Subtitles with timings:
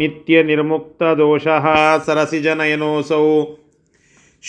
[0.00, 1.66] नित्यनिर्मुक्तदोषः
[2.06, 3.18] सरसिजनयनोऽसौ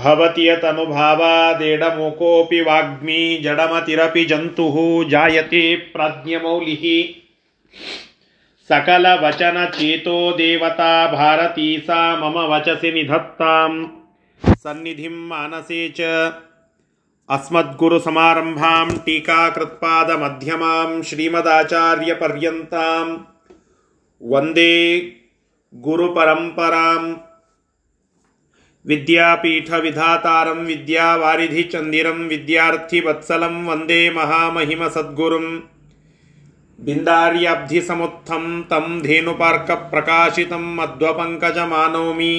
[0.02, 4.76] भवति यतनुभावादेडमुकोऽपि वाग्मी जडमतिरपि जन्तुः
[5.14, 5.64] जायते
[5.94, 6.84] प्राज्ञमौलिः
[8.71, 13.72] सकलवचनचेतो देवता भारती सा मम वचसि निधत्तां
[14.63, 16.11] सन्निधिं मानसे च
[17.29, 23.04] अस्मद्गुरुसमारम्भां टीकाकृत्पादमध्यमां श्रीमदाचार्यपर्यन्तां
[24.22, 24.75] वन्दे
[25.75, 27.09] गुरुपरम्पराम्
[28.85, 35.50] विद्यापीठविधातारं विद्यावारिधिचन्दिरं विद्यार्थिवत्सलं वन्दे महामहिमसद्गुरुम्
[36.78, 42.34] बिन्दार्याब्धिसमुत्थं तं धेनुपार्कप्रकाशितं मध्वपङ्कजमानौमि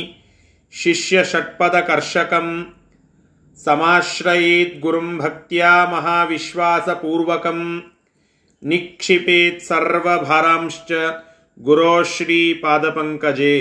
[0.73, 2.47] शिष्यषट्पदकर्षकं
[3.59, 7.61] समाश्रयेद्गुरुं भक्त्या महाविश्वासपूर्वकं
[8.61, 10.91] निक्षिपेत् सर्वभारांश्च
[11.57, 13.55] गुरो श्रीपादपङ्कजे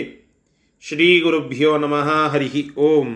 [0.84, 2.48] ಶ್ರೀಗುರುಭ್ಯೋ ನಮಃ ಹರಿ
[2.86, 3.10] ಓಂ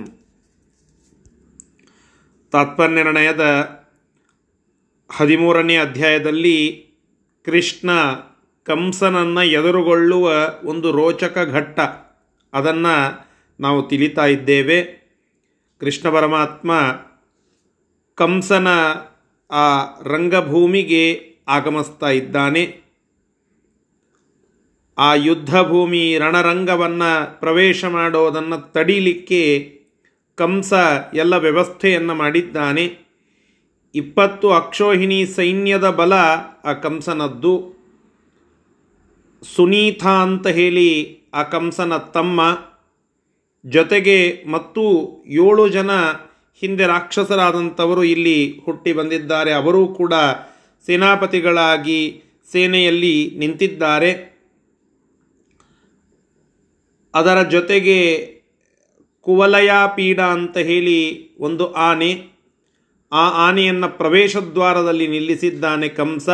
[2.52, 3.44] ತಾತ್ಪರ್ಯನಿರ್ಣಯದ
[5.10, 6.58] ಹದಿಮೂರನೇ ಅಧ್ಯಾಯದಲ್ಲಿ
[7.45, 7.89] ಕೃಷ್ಣ
[8.63, 11.79] ಕಂಸನನ್ನು ಎದುರುಗೊಳ್ಳುವ ಒಂದು ರೋಚಕ ಘಟ್ಟ.
[12.53, 13.27] ಅದನ್ನು
[13.59, 15.01] ನಾವು ತಿಳಿತಾ ಇದ್ದೇವೆ.
[15.79, 16.71] ಕೃಷ್ಣ ಪರಮಾತ್ಮ
[18.15, 18.67] ಕಂಸನ
[19.51, 22.81] ಆ ರಂಗಭೂಮಿಗೆ ಆಗಮಿಸ್ತಾ ಇದ್ದಾನೆ.
[24.97, 29.75] ಆ ಯುದ್ಧಭೂಮಿ ರಣರಂಗವನ್ನು ಪ್ರವೇಶ ಮಾಡೋದನ್ನು ತಡೀಲಿಕ್ಕೆ
[30.35, 30.73] ಕಂಸ
[31.13, 33.00] ಎಲ್ಲ ವ್ಯವಸ್ಥೆಯನ್ನು ಮಾಡಿದ್ದಾನೆ.
[33.95, 36.13] ಇಪ್ಪತ್ತು ಅಕ್ಷೋಹಿಣಿ ಸೈನ್ಯದ ಬಲ
[36.65, 37.81] ಆ ಕಂಸನದ್ದು
[39.55, 42.41] ಸುನೀತ ಅಂತ ಹೇಳಿ ಆ ಕಂಸನ ತಮ್ಮ.
[43.65, 44.83] ಜೊತೆಗೆ ಮತ್ತು
[45.27, 45.91] ಏಳು ಜನ
[46.61, 49.51] ಹಿಂದೆ ರಾಕ್ಷಸರಾದಂಥವರು ಇಲ್ಲಿ ಹುಟ್ಟಿ ಬಂದಿದ್ದಾರೆ.
[49.51, 50.13] ಅವರೂ ಕೂಡ
[50.85, 54.11] ಸೇನಾಪತಿಗಳಾಗಿ ಸೇನೆಯಲ್ಲಿ ನಿಂತಿದ್ದಾರೆ.
[57.13, 57.99] ಅದರ ಜೊತೆಗೆ
[59.21, 60.99] ಕುವಲಯಾಪೀಡ ಅಂತ ಹೇಳಿ
[61.37, 62.40] ಒಂದು ಆನೆ.
[63.11, 66.29] ಆ ಆನೆಯನ್ನು ಪ್ರವೇಶದ್ವಾರದಲ್ಲಿ ನಿಲ್ಲಿಸಿದ್ದಾನೆ ಕಂಸ.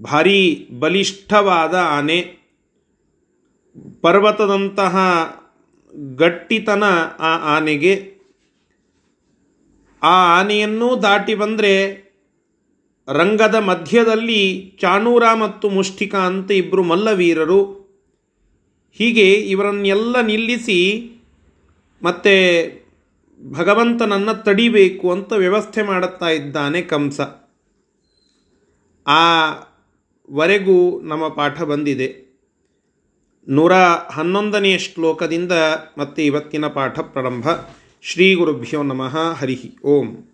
[0.00, 2.36] ಭಾರೀ ಬಲಿಷ್ಠವಾದ ಆನೆ.
[4.00, 4.96] ಪರ್ವತದಂತಹ
[6.16, 6.84] ಗಟ್ಟಿತನ
[7.18, 8.14] ಆ ಆನೆಗೆ.
[10.02, 11.94] ಆ ಆನೆಯನ್ನೂ ದಾಟಿ ಬಂದರೆ
[13.08, 17.80] ರಂಗದ ಮಧ್ಯದಲ್ಲಿ ಚಾಣೂರ ಮತ್ತು ಮುಷ್ಟಿಕ ಅಂತ ಇಬ್ಬರು ಮಲ್ಲವೀರರು.
[18.92, 21.10] ಹೀಗೆ ಇವರನ್ನೆಲ್ಲ ನಿಲ್ಲಿಸಿ
[22.02, 22.79] ಮತ್ತೆ
[23.44, 27.20] ಭಗವಂತನನ್ನು ತಡಿಬೇಕು ಅಂತ ವ್ಯವಸ್ಥೆ ಮಾಡುತ್ತಾ ಇದ್ದಾನೆ ಕಂಸ.
[29.06, 29.50] ಆ
[30.32, 32.30] ವರೆಗೂ ನಮ್ಮ ಪಾಠ ಬಂದಿದೆ.
[33.48, 33.72] ನೂರ
[34.10, 35.52] ಹನ್ನೊಂದನೆಯ ಶ್ಲೋಕದಿಂದ
[35.98, 37.48] ಮತ್ತೆ ಇವತ್ತಿನ ಪಾಠ ಪ್ರಾರಂಭ.
[38.02, 40.29] ಶ್ರೀ ಗುರುಭ್ಯೋ ನಮಃ ಹರಿ ಓಂ.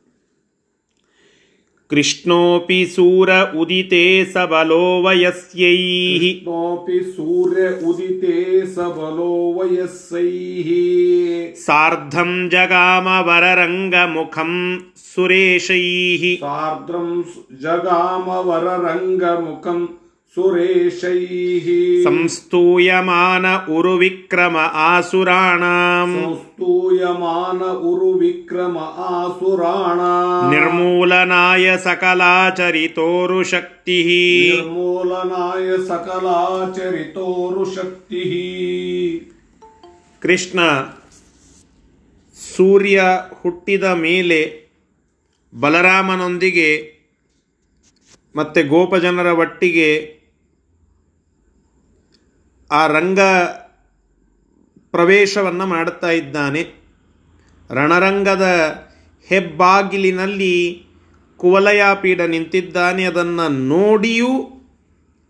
[1.89, 3.29] कृष्णोऽपि सूर
[3.61, 8.35] उदिते सबलो वयस्यैः कृष्णोऽपि सूर्य उदिते
[8.75, 10.69] सबलो वयस्यैः
[11.63, 14.53] सार्धं जगामवररङ्गमुखं
[15.07, 17.09] सुरेशैः सार्द्रं
[17.63, 19.81] जगामवररङ्गमुखं
[20.37, 21.65] सुरेशैः
[22.03, 23.45] संस्तूयमान
[23.75, 27.59] उरुविक्रम आसुराणाम् संस्तूयमान
[27.89, 28.77] उरुविक्रम
[29.07, 34.11] आसुराणाम् निर्मूलनाय सकलाचरितोरुशक्तिः
[34.53, 38.31] निर्मूलनाय सकलाचरितोरुशक्तिः
[40.21, 40.59] ಕೃಷ್ಣ
[42.37, 42.97] ಸೂರ್ಯ
[43.39, 44.37] ಹುಟ್ಟಿದ ಮೇಲೆ
[45.53, 46.67] ಬಲರಾಮನೊಂದಿಗೆ
[48.35, 49.87] ಮತ್ತು ಗೋಪಜನರ ಒಟ್ಟಿಗೆ
[52.70, 53.20] ಆ ರಂಗ
[54.90, 56.64] ಪ್ರವೇಶವನ್ನು ಮಾಡುತ್ತಾ ಇದ್ದಾನೆ.
[57.70, 58.46] ರಣರಂಗದ
[59.28, 60.86] ಹೆಬ್ಬಾಗಿಲಿನಲ್ಲಿ
[61.36, 63.04] ಕುವಲಯಾಪೀಡ ನಿಂತಿದ್ದಾನೆ.
[63.04, 64.28] ಅದನ್ನು ನೋಡಿಯೂ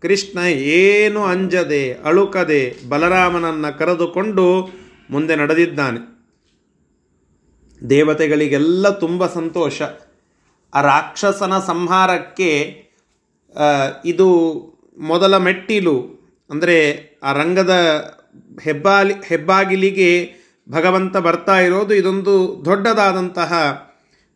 [0.01, 4.69] ಕೃಷ್ಣ ಏನು ಅಂಜದೆ, ಅಳುಕದೆ ಬಲರಾಮನನ್ನು ಕರೆದುಕೊಂಡು
[5.09, 6.17] ಮುಂದೆ ನಡೆದಿದ್ದಾನೆ.
[7.89, 9.81] ದೇವತೆಗಳಿಗೆಲ್ಲ ತುಂಬ ಸಂತೋಷ.
[10.73, 12.83] ಆ ರಾಕ್ಷಸನ ಸಂಹಾರಕ್ಕೆ
[14.05, 14.27] ಇದು
[14.97, 16.16] ಮೊದಲ ಮೆಟ್ಟಿಲು
[16.49, 17.71] ಅಂದರೆ ಆ ರಂಗದ
[18.61, 20.33] ಹೆಬ್ಬಾಲಿ, ಹೆಬ್ಬಾಗಿಲಿಗೆ
[20.69, 23.83] ಭಗವಂತ ಬರ್ತಾ ಇರೋದು ಇದೊಂದು ದೊಡ್ಡದಾದಂತಹ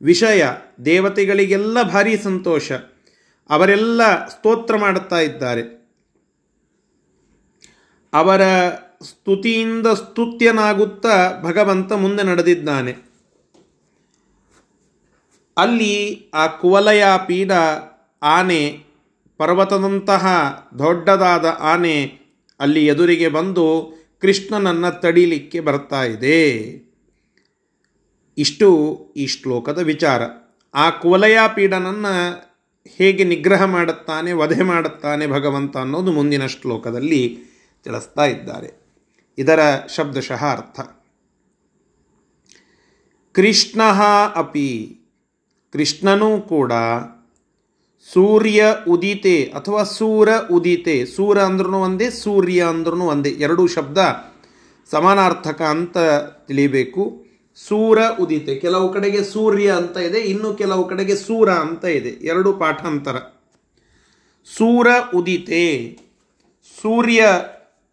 [0.02, 0.44] ವಿಷಯ.
[0.86, 2.72] ದೇವತೆಗಳಿಗೆಲ್ಲ ಭಾರಿ ಸಂತೋಷ.
[3.50, 5.82] ಅವರೆಲ್ಲ ಸ್ತೋತ್ರ ಮಾಡುತ್ತಾ ಇದ್ದಾರೆ.
[8.14, 8.42] ಅವರ
[9.04, 13.12] ಸ್ತುತಿಯಿಂದ ಸ್ತುತ್ಯನಾಗುತ್ತಾ ಭಗವಂತ ಮುಂದೆ ನಡೆದಿದ್ದಾನೆ.
[15.58, 17.52] ಅಲ್ಲಿ ಆ ಕುವಲಯ ಪೀಡ
[18.22, 18.91] ಆನೆ
[19.42, 20.26] ಪರ್ವತದಂತಹ
[20.80, 22.20] ದೊಡ್ಡದಾದ ಆನೆ
[22.60, 26.50] ಅಲ್ಲಿ ಎದುರಿಗೆ ಬಂದು ಕೃಷ್ಣನನ್ನು ತಡಿಲಿಕ್ಕೆ ಬರ್ತಾ ಇದೆ.
[28.38, 30.22] ಇಷ್ಟು ಈ ಶ್ಲೋಕದ ವಿಚಾರ.
[30.74, 32.42] ಆ ಕುವಲಯಾಪೀಡನನ್ನು
[32.98, 37.38] ಹೇಗೆ ನಿಗ್ರಹ ಮಾಡುತ್ತಾನೆ, ವಧೆ ಮಾಡುತ್ತಾನೆ ಭಗವಂತ ಅನ್ನೋದು ಮುಂದಿನ ಶ್ಲೋಕದಲ್ಲಿ
[37.84, 38.82] ತಿಳಿಸ್ತಾ ಇದ್ದಾರೆ.
[39.38, 39.60] ಇದರ
[39.96, 40.80] ಶಬ್ದಶಃ ಅರ್ಥ.
[43.32, 43.82] ಕೃಷ್ಣ
[44.36, 44.98] ಅಪಿ,
[45.74, 46.74] ಕೃಷ್ಣನೂ ಕೂಡ
[48.10, 51.06] ಸೂರ್ಯ ಉದಿತೆ ಅಥವಾ ಸೂರ ಉದಿತೆ.
[51.06, 53.30] ಸೂರ ಅಂದ್ರೂ ಒಂದೇ, ಸೂರ್ಯ ಅಂದ್ರೂ ಒಂದೇ.
[53.30, 53.98] ಎರಡೂ ಶಬ್ದ
[54.92, 55.98] ಸಮಾನಾರ್ಥಕ ಅಂತ
[56.48, 57.26] ತಿಳಿಬೇಕು
[57.56, 58.56] ಸೂರ ಉದಿತೆ.
[58.56, 62.10] ಕೆಲವು ಕಡೆಗೆ ಸೂರ್ಯ ಅಂತ ಇದೆ, ಇನ್ನು ಕೆಲವು ಕಡೆಗೆ ಸೂರ ಅಂತ ಇದೆ.
[62.10, 63.16] ಎರಡು ಪಾಠಾಂತರ.
[64.58, 65.98] ಸೂರ ಉದಿತೆ.
[66.82, 67.26] ಸೂರ್ಯ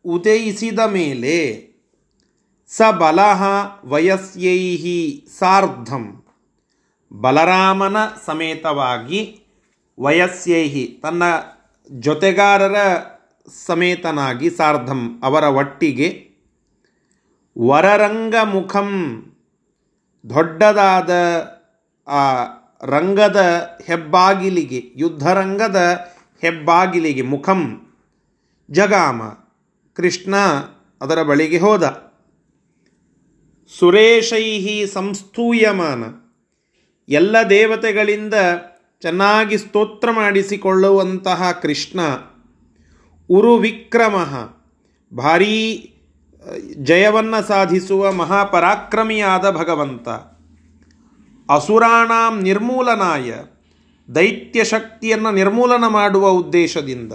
[0.04, 1.68] ಉದಯಿಸಿದ ಮೇಲೆ
[2.68, 3.42] ಸ ಬಲಹ
[3.84, 6.24] ವಯಸ್ಸೈ ಸಾರ್ಧಂ.
[7.12, 7.96] ಬಲರಾಮನ
[8.26, 9.42] ಸಮೇತವಾಗಿ
[9.98, 11.22] ವಯಸ್ಯೈಹಿ ತನ್ನ
[11.90, 12.76] ಜೊತೆಗಾರರ
[13.66, 16.08] ಸಮೇತನಾಗಿ ಸಾರ್ಧಂ, ಅವರ ಒಟ್ಟಿಗೆ
[17.66, 18.90] ವರರಂಗ ಮುಖಂ
[20.30, 21.10] ದೊಡ್ಡದಾದ
[22.06, 22.22] ಆ
[22.84, 23.40] ರಂಗದ
[23.86, 25.80] ಹೆಬ್ಬಾಗಿಲಿಗೆ, ಯುದ್ಧರಂಗದ
[26.42, 27.90] ಹೆಬ್ಬಾಗಿಲಿಗೆ ಮುಖಂ
[28.70, 29.22] ಜಗಾಮ,
[29.96, 30.36] ಕೃಷ್ಣ
[31.00, 31.84] ಅದರ ಬಳಿಗೆ ಹೋದ.
[33.78, 36.04] ಸುರೇಶೈಹಿ ಸಂಸ್ಥೂಯಮಾನ,
[37.08, 38.34] ಎಲ್ಲ ದೇವತೆಗಳಿಂದ
[39.00, 42.00] ಚೆನ್ನಾಗಿ ಸ್ತೋತ್ರ ಮಾಡಿಸಿಕೊಳ್ಳುವಂತಹ ಕೃಷ್ಣ.
[43.28, 44.14] ಉರು ವಿಕ್ರಮ
[45.16, 45.92] ಭಾರೀ,
[46.82, 50.08] ಜಯವನ್ನು ಸಾಧಿಸುವ ಮಹಾಪರಾಕ್ರಮಿಯಾದ ಭಗವಂತ.
[51.50, 53.34] ಅಸುರಾಣಾಂ ನಿರ್ಮೂಲನಾಯ.
[54.14, 57.12] ದೈತ್ಯ ಶಕ್ತಿಯನ್ನು ನಿರ್ಮೂಲನ ಮಾಡುವ ಉದ್ದೇಶದಿಂದ.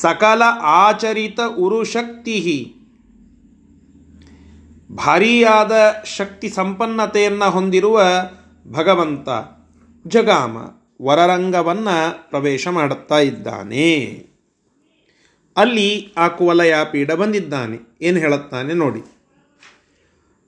[0.00, 2.74] ಸಕಲ ಆಚರಿತ ಉರುಶಕ್ತಿ
[4.96, 5.72] ಭಾರೀಯಾದ
[6.04, 8.02] ಶಕ್ತಿ ಸಂಪನ್ನತೆಯನ್ನು ಹೊಂದಿರುವ
[8.70, 9.57] ಭಗವಂತ.
[10.06, 10.56] ಜಗಾಮ
[11.02, 14.04] ವರರಂಗವನ್ನು ಪ್ರವೇಶ ಮಾಡುತ್ತಾ ಇದ್ದಾನೆ.
[15.56, 17.78] ಅಲ್ಲಿ ಆ ಕುವಲಯ ಪೀಡ ಬಂದಿದ್ದಾನೆ.
[18.02, 19.17] ಏನು ಹೇಳುತ್ತಾನೆ ನೋಡಿ.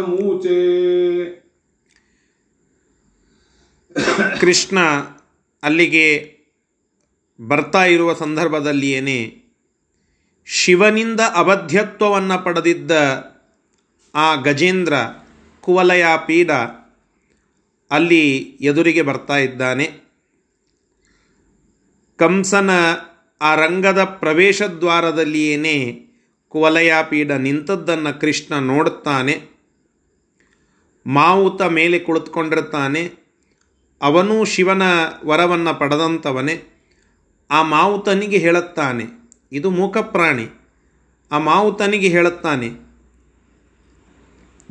[0.00, 0.60] मूचे
[4.40, 4.80] ಕೃಷ್ಣ
[5.62, 6.38] ಅಲ್ಲಿಗೆ
[7.40, 9.42] ಬರ್ತಾ ಇರುವ ಸಂದರ್ಭದಲ್ಲಿಯೇನೆ,
[10.46, 12.90] ಶಿವನಿಂದ ಅಬದ್ಧತ್ವವನ್ನು ಪಡೆದಿದ್ದ
[14.14, 14.94] ಆ ಗಜೇಂದ್ರ
[15.60, 16.50] ಕುವಲಯ ಪೀಡ
[17.90, 20.08] ಅಲ್ಲಿ ಎದುರಿಗೆ ಬರ್ತಾ ಇದ್ದಾನೆ.
[22.16, 22.70] ಕಂಸನ
[23.40, 26.07] ಆ ರಂಗದ ಪ್ರವೇಶ ದ್ವಾರದಲ್ಲಿಯೇನೆ
[26.48, 29.34] ಕುವಲಯ ಪೀಡ ನಿಂತದ್ದನ್ನು ಕೃಷ್ಣ ನೋಡುತ್ತಾನೆ.
[31.06, 33.02] ಮಾವುತ ಮೇಲೆ ಕುಳಿತುಕೊಂಡಿರ್ತಾನೆ.
[34.02, 34.82] ಅವನೂ ಶಿವನ
[35.24, 36.54] ವರವನ್ನು ಪಡೆದಂಥವನೇ
[37.50, 39.04] ಆ ಮಾವುತನಿಗೆ ಹೇಳುತ್ತಾನೆ,
[39.52, 40.46] ಇದು ಮೂಕ ಪ್ರಾಣಿ
[41.32, 42.68] ಆ ಮಾವುತನಿಗೆ ಹೇಳುತ್ತಾನೆ,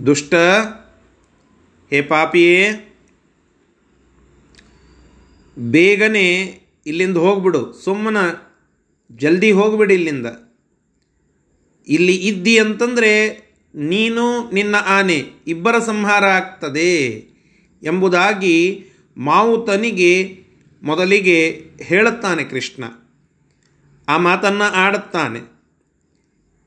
[0.05, 0.33] ದುಷ್ಟ,
[1.91, 2.59] ಹೇ ಪಾಪಿಯೇ,
[5.57, 6.27] ಬೇಗನೆ
[6.85, 7.61] ಇಲ್ಲಿಂದ ಹೋಗ್ಬಿಡು.
[7.73, 8.25] ಸುಮ್ಮನೆ
[9.11, 10.27] ಜಲ್ದಿ ಹೋಗ್ಬಿಡು ಇಲ್ಲಿಂದ.
[11.87, 16.97] ಇಲ್ಲಿ ಇದ್ದಿ ಅಂತಂದರೆ ನೀನು ನಿನ್ನ ಆನೆ ಇಬ್ಬರ ಸಂಹಾರ ಆಗ್ತದೆ
[17.83, 18.85] ಎಂಬುದಾಗಿ
[19.17, 20.43] ಮಾವುತನಿಗೆ
[20.83, 22.83] ಮೊದಲಿಗೆ ಹೇಳುತ್ತಾನೆ ಕೃಷ್ಣ.
[24.09, 25.39] ಆ ಮಾತನ್ನು ಆಡುತ್ತಾನೆ.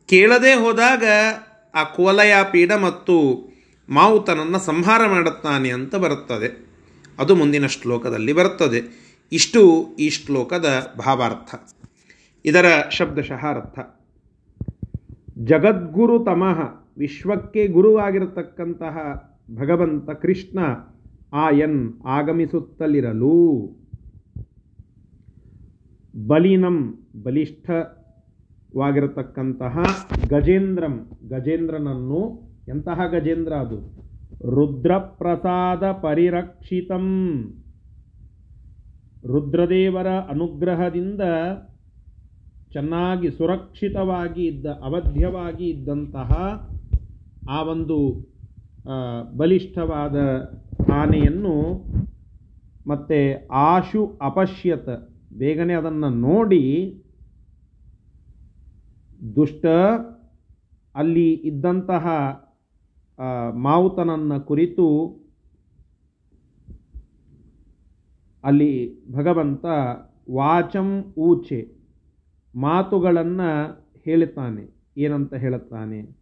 [0.07, 1.05] ಕೇಳದೆ ಹೋದಾಗ
[1.75, 3.49] ಆ ಕೋಲಯ ಪೀಡ ಮತ್ತು
[3.89, 6.71] ಮಾವುತನನ್ನು ಸಂಹಾರ ಮಾಡುತ್ತಾನೆ ಅಂತ ಬರುತ್ತದೆ.
[7.19, 8.81] ಅದು ಮುಂದಿನ ಶ್ಲೋಕದಲ್ಲಿ ಬರುತ್ತದೆ.
[9.33, 11.55] ಇಷ್ಟು ಈ ಶ್ಲೋಕದ ಭಾವಾರ್ಥ.
[12.45, 14.00] ಇದರ ಶಬ್ದಶಃ ಅರ್ಥ.
[15.39, 18.97] ಜಗದ್ಗುರು ತಮಃ, ವಿಶ್ವಕ್ಕೆ ಗುರುವಾಗಿರತಕ್ಕಂತಹ
[19.55, 20.59] ಭಗವಂತ ಕೃಷ್ಣ
[21.33, 23.71] ಆಯನ್ ಆಗಮಿಸುತ್ತಲಿರಲು.
[26.29, 29.79] ಬಲಿನಂ ಬಲಿಷ್ಠವಾಗಿರತಕ್ಕಂತಹ
[30.29, 34.01] ಗಜೇಂದ್ರಂ, ಗಜೇಂದ್ರನನ್ನು ಎಂತಹ ಗಜೇಂದ್ರ ಅದು?
[34.51, 37.45] ರುದ್ರಪ್ರಸಾದ ಪರಿರಕ್ಷಿತಂ.
[39.27, 41.21] ರುದ್ರದೇವರ ಅನುಗ್ರಹದಿಂದ
[42.73, 46.31] ಚೆನ್ನಾಗಿ ಸುರಕ್ಷಿತವಾಗಿ ಇದ್ದ, ಅವಧ್ಯವಾಗಿ ಇದ್ದಂತಹ
[47.49, 47.97] ಆ ಒಂದು
[49.37, 50.17] ಬಲಿಷ್ಠವಾದ
[50.93, 51.57] ಆನೆಯನ್ನು
[52.87, 53.19] ಮತ್ತೆ
[53.71, 54.89] ಆಶು ಅಪಶ್ಯತ,
[55.39, 56.65] ಬೇಗನೆ ಅದನ್ನು ನೋಡಿ
[59.37, 59.65] ದುಷ್ಟ
[60.95, 62.07] ಅಲ್ಲಿ ಇದ್ದಂತಹ
[63.67, 64.87] ಮಾವುತನನ್ನು ಕುರಿತು
[68.45, 68.73] ಅಲ್ಲಿ
[69.13, 69.65] ಭಗವಂತ
[70.31, 70.89] ವಾಚಂ
[71.29, 71.61] ಊಚೆ.
[72.57, 76.21] ಮಾತುಗಳನ್ನು ಹೇಳುತ್ತಾನೆ ಏನಂತ ಹೇಳುತ್ತಾನೆ?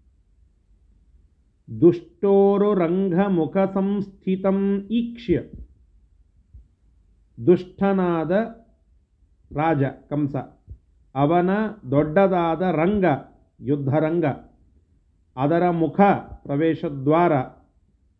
[1.81, 5.43] ದುಷ್ಟೋರು ರಂಗ ಮುಖ ಸಂಸ್ಥಿತಂ ಈಕ್ಷ್ಯ.
[7.47, 8.31] ದುಷ್ಟನಾದ
[9.57, 10.37] ರಾಜ, ಕಂಸ.
[11.15, 11.51] ಅವನ
[11.91, 13.05] ದೊಡ್ಡದಾದ ರಂಗ,
[13.61, 14.25] ಯುದ್ಧರಂಗ.
[15.37, 16.01] ಅದರ ಮುಖ,
[16.35, 17.33] ಪ್ರವೇಶದ್ವಾರ.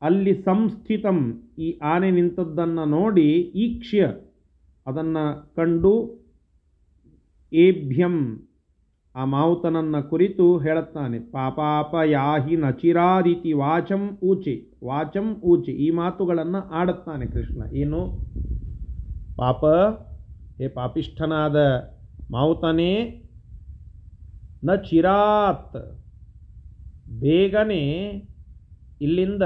[0.03, 1.43] ಅಲ್ಲಿ ಸಂಸ್ಥಿತಂ.
[1.59, 4.15] ಈ ಆನೆ ನಿಂತದ್ದನ್ನು ನೋಡಿ ಈಕ್ಷ್ಯ.
[4.87, 6.19] ಅದನ್ನು ಕಂಡು
[7.53, 8.45] ಏಭ್ಯಂ.
[9.17, 17.77] ಆ ಮಾವುತನನ್ನು ಕುರಿತು ಹೇಳುತ್ತಾನೆ ಪಾಪಾಪ ಯಾಹಿ ನಚಿರಾದಿತಿ ವಾಚಂ ಊಚಿ ವಾಚಂ ಊಚಿ, ಈ ಮಾತುಗಳನ್ನು ಆಡುತ್ತಾನೆ ಕೃಷ್ಣ.
[17.77, 18.07] ಏನು?
[19.37, 19.67] ಪಾಪ,
[20.59, 21.57] ಹೇ ಪಾಪಿಷ್ಠನಾದ
[22.31, 23.23] ಮಾವುತನೇ
[24.65, 25.77] ನ ಚಿರಾತ್
[27.09, 27.83] ಬೇಗನೆ
[29.01, 29.43] ಇಲ್ಲಿಂದ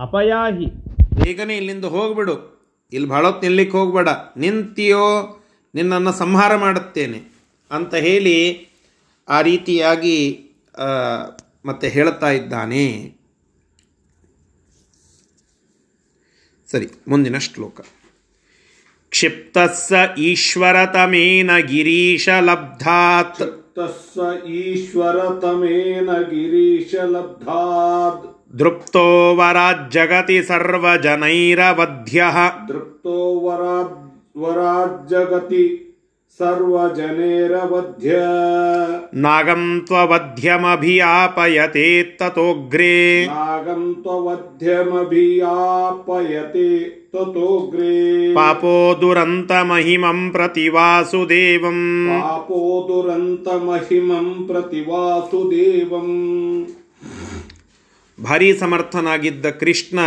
[0.00, 0.66] ಅಪಯಾಹಿ.
[1.24, 2.56] ಬೇಗನೆ ಇಲ್ಲಿಂದ ಹೋಗ್ಬಿಡು.
[2.92, 4.08] ಇಲ್ಲಿ ಬಹಳ ನಿಲ್ಲಿಕ್ಕೆ ಹೋಗ್ಬೇಡ.
[4.36, 5.35] ನಿಂತಿಯೋ
[5.76, 7.20] ನಿನ್ನನ್ನು ಸಂಹಾರ ಮಾಡುತ್ತೇನೆ
[7.70, 8.38] ಅಂತ ಹೇಳಿ
[9.28, 10.18] ಆ ರೀತಿಯಾಗಿ
[11.64, 12.84] ಮತ್ತೆ ಹೇಳುತ್ತಾ ಇದ್ದಾನೆ.
[16.70, 17.80] ಸರಿ ಮುಂದಿನ ಶ್ಲೋಕ.
[19.10, 23.42] ಕ್ಷಿಪ್ತಸ್ಸ ಈಶ್ವರತಮೇನ ಗಿರೀಶಲಬ್ಧಾತ್
[23.76, 28.24] ತಸ್ಸ ಈಶ್ವರತಮೇನ ಗಿರೀಶಲಬ್ಧಾತ್
[28.58, 29.06] ದೃಪ್ತೋ
[29.90, 32.24] ಜಗತಿ ಸರ್ವಜನೈರವಧ್ಯ.
[32.68, 33.62] ದೃಪ್ತೋ ವರ
[34.35, 35.63] वराज्जगति
[36.39, 38.09] सर्वजनेरवध्य
[39.23, 41.87] ನಾಗಂ ತ್ವವಧ್ಯಮಭಿಯಾಪಯತೆ
[42.19, 42.93] ತತೋಗ್ರೇ
[43.31, 46.67] नागं त्ववध्यमभियापयते
[47.13, 47.95] ततोऽग्रे
[48.37, 51.79] ಪಾಪೋ ದುರಂತಮಹಿಮಂ ಪ್ರತಿ ವಾಸುದೇವಂ
[52.13, 56.15] पापो दुरन्तमहिमं प्रति वासुदेवम्
[58.17, 59.99] ಭಾರಿ ಸಮರ್ಥನಾಗಿದ್ದ ಕೃಷ್ಣ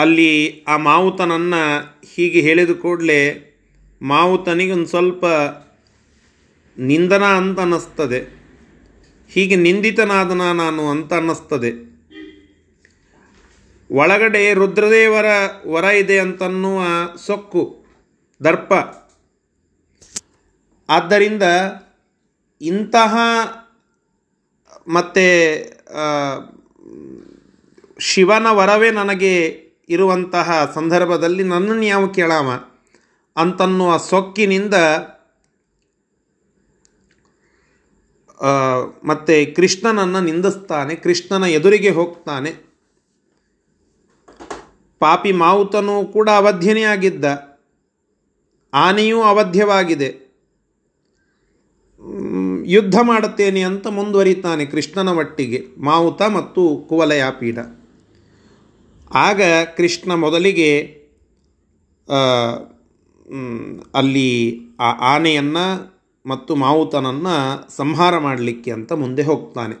[0.00, 1.62] ಅಲ್ಲಿ ಆ ಮಾವುತನನ್ನು
[2.14, 3.20] ಹೀಗೆ ಹೇಳಿದ ಕೂಡಲೇ
[4.02, 5.24] ಮಾವುತನಿಗೆ ಒಂದು ಸ್ವಲ್ಪ
[6.78, 8.20] ನಿಂದನ ಅಂತ ಅನ್ನಿಸ್ತದೆ.
[9.28, 11.90] ಹೀಗೆ ನಿಂದಿತನಾದನ ನಾನು ಅಂತ ಅನ್ನಿಸ್ತದೆ.
[13.90, 15.24] ಒಳಗಡೆ ರುದ್ರದೇವರ
[15.66, 16.80] ವರ ಇದೆ ಅಂತನ್ನುವ
[17.16, 17.84] ಸೊಕ್ಕು,
[18.44, 18.72] ದರ್ಪ.
[20.88, 21.42] ಆದ್ದರಿಂದ
[22.60, 23.16] ಇಂತಹ
[24.88, 25.26] ಮತ್ತು
[28.00, 32.48] ಶಿವನ ವರವೇ ನನಗೆ ಇರುವಂತಹ ಸಂದರ್ಭದಲ್ಲಿ ನನ್ನನ್ನು ಯಾವ ಕೇಳಾಮ?
[33.36, 34.74] ಅಂತನ್ನುವ ಸೊಕ್ಕಿನಿಂದ
[39.04, 42.50] ಮತ್ತೆ ಕೃಷ್ಣನನ್ನು ನಿಂದಿಸ್ತಾನೆ, ಕೃಷ್ಣನ ಎದುರಿಗೆ ಹೋಗ್ತಾನೆ.
[44.98, 47.24] ಪಾಪಿ ಮಾವುತನೂ ಕೂಡ ಅವಧ್ಯನೇ ಆಗಿದ್ದ.
[48.74, 50.08] ಆನೆಯೂ ಅವಧ್ಯವಾಗಿದೆ.
[52.64, 57.58] ಯುದ್ಧ ಮಾಡುತ್ತೇನೆ ಅಂತ ಮುಂದುವರಿತಾನೆ ಕೃಷ್ಣನ ಒಟ್ಟಿಗೆ, ಮಾವುತ ಮತ್ತು ಕುವಲಯಾಪೀಡ
[59.14, 59.42] ಆಗ
[59.76, 61.00] ಕೃಷ್ಣ ಮೊದಲಿಗೆ
[63.94, 65.66] ಅಲ್ಲಿ ಆ ಆನೆಯನ್ನು
[66.26, 67.36] ಮತ್ತು ಮಾವುತನನ್ನು
[67.76, 69.76] ಸಂಹಾರ ಮಾಡಲಿಕ್ಕೆ ಅಂತ ಮುಂದೆ ಹೋಗ್ತಾನೆ.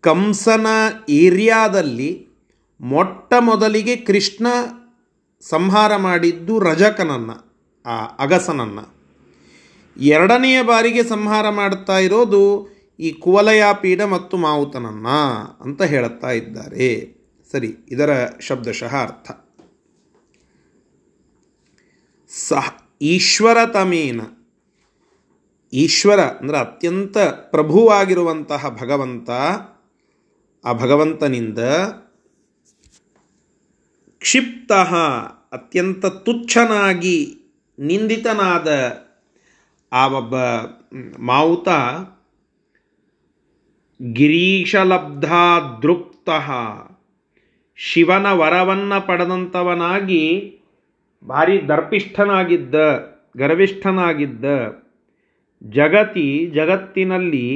[0.00, 0.66] ಕಂಸನ
[1.08, 2.28] ಏರಿಯಾದಲ್ಲಿ
[2.80, 4.46] ಮೊಟ್ಟ ಮೊದಲಿಗೆ ಕೃಷ್ಣ
[5.40, 7.36] ಸಂಹಾರ ಮಾಡಿದ್ದು ರಜಕನನ್ನು,
[7.86, 8.94] ಆ ಅಗಸನನ್ನು.
[10.00, 12.68] ಎರಡನೆಯ ಬಾರಿಗೆ ಸಂಹಾರ ಮಾಡ್ತಾ ಇರೋದು
[13.00, 15.06] ಈ ಕುವಲಯಾಪೀಡ ಮತ್ತು ಮಾವುತನನ್ನ
[15.60, 17.23] ಅಂತ ಹೇಳುತ್ತಾ ಇದ್ದಾರೆ.
[17.54, 19.26] ಸರಿ, ಇದರ ಶಬ್ದಶಃ ಅರ್ಥ
[22.30, 22.68] ಸಹ
[23.02, 24.20] ಈಶ್ವರತಮೇನ
[25.72, 27.16] ಈಶ್ವರ ಅಂದರೆ ಅತ್ಯಂತ
[27.52, 29.30] ಪ್ರಭುವಾಗಿರುವಂತಹ ಭಗವಂತ.
[30.64, 31.58] ಆ ಭಗವಂತನಿಂದ
[34.22, 34.72] ಕ್ಷಿಪ್ತ,
[35.52, 37.18] ಅತ್ಯಂತ ತುಚ್ಛನಾಗಿ
[37.78, 38.68] ನಿಂದಿತನಾದ
[39.92, 40.34] ಆ ಒಬ್ಬ
[41.30, 41.68] ಮಾವುತ
[44.00, 45.30] ಗಿರೀಶಲಬ್ಧ
[45.82, 46.28] ದೃಪ್ತ
[47.78, 50.22] ಶಿವನ ವರವನ್ನು ಪಡೆದಂಥವನಾಗಿ
[51.22, 52.74] ಭಾರಿ ದರ್ಪಿಷ್ಠನಾಗಿದ್ದ,
[53.36, 54.44] ಗರ್ವಿಷ್ಠನಾಗಿದ್ದ,
[55.62, 57.46] ಜಗತಿ ಜಗತ್ತಿನಲ್ಲಿ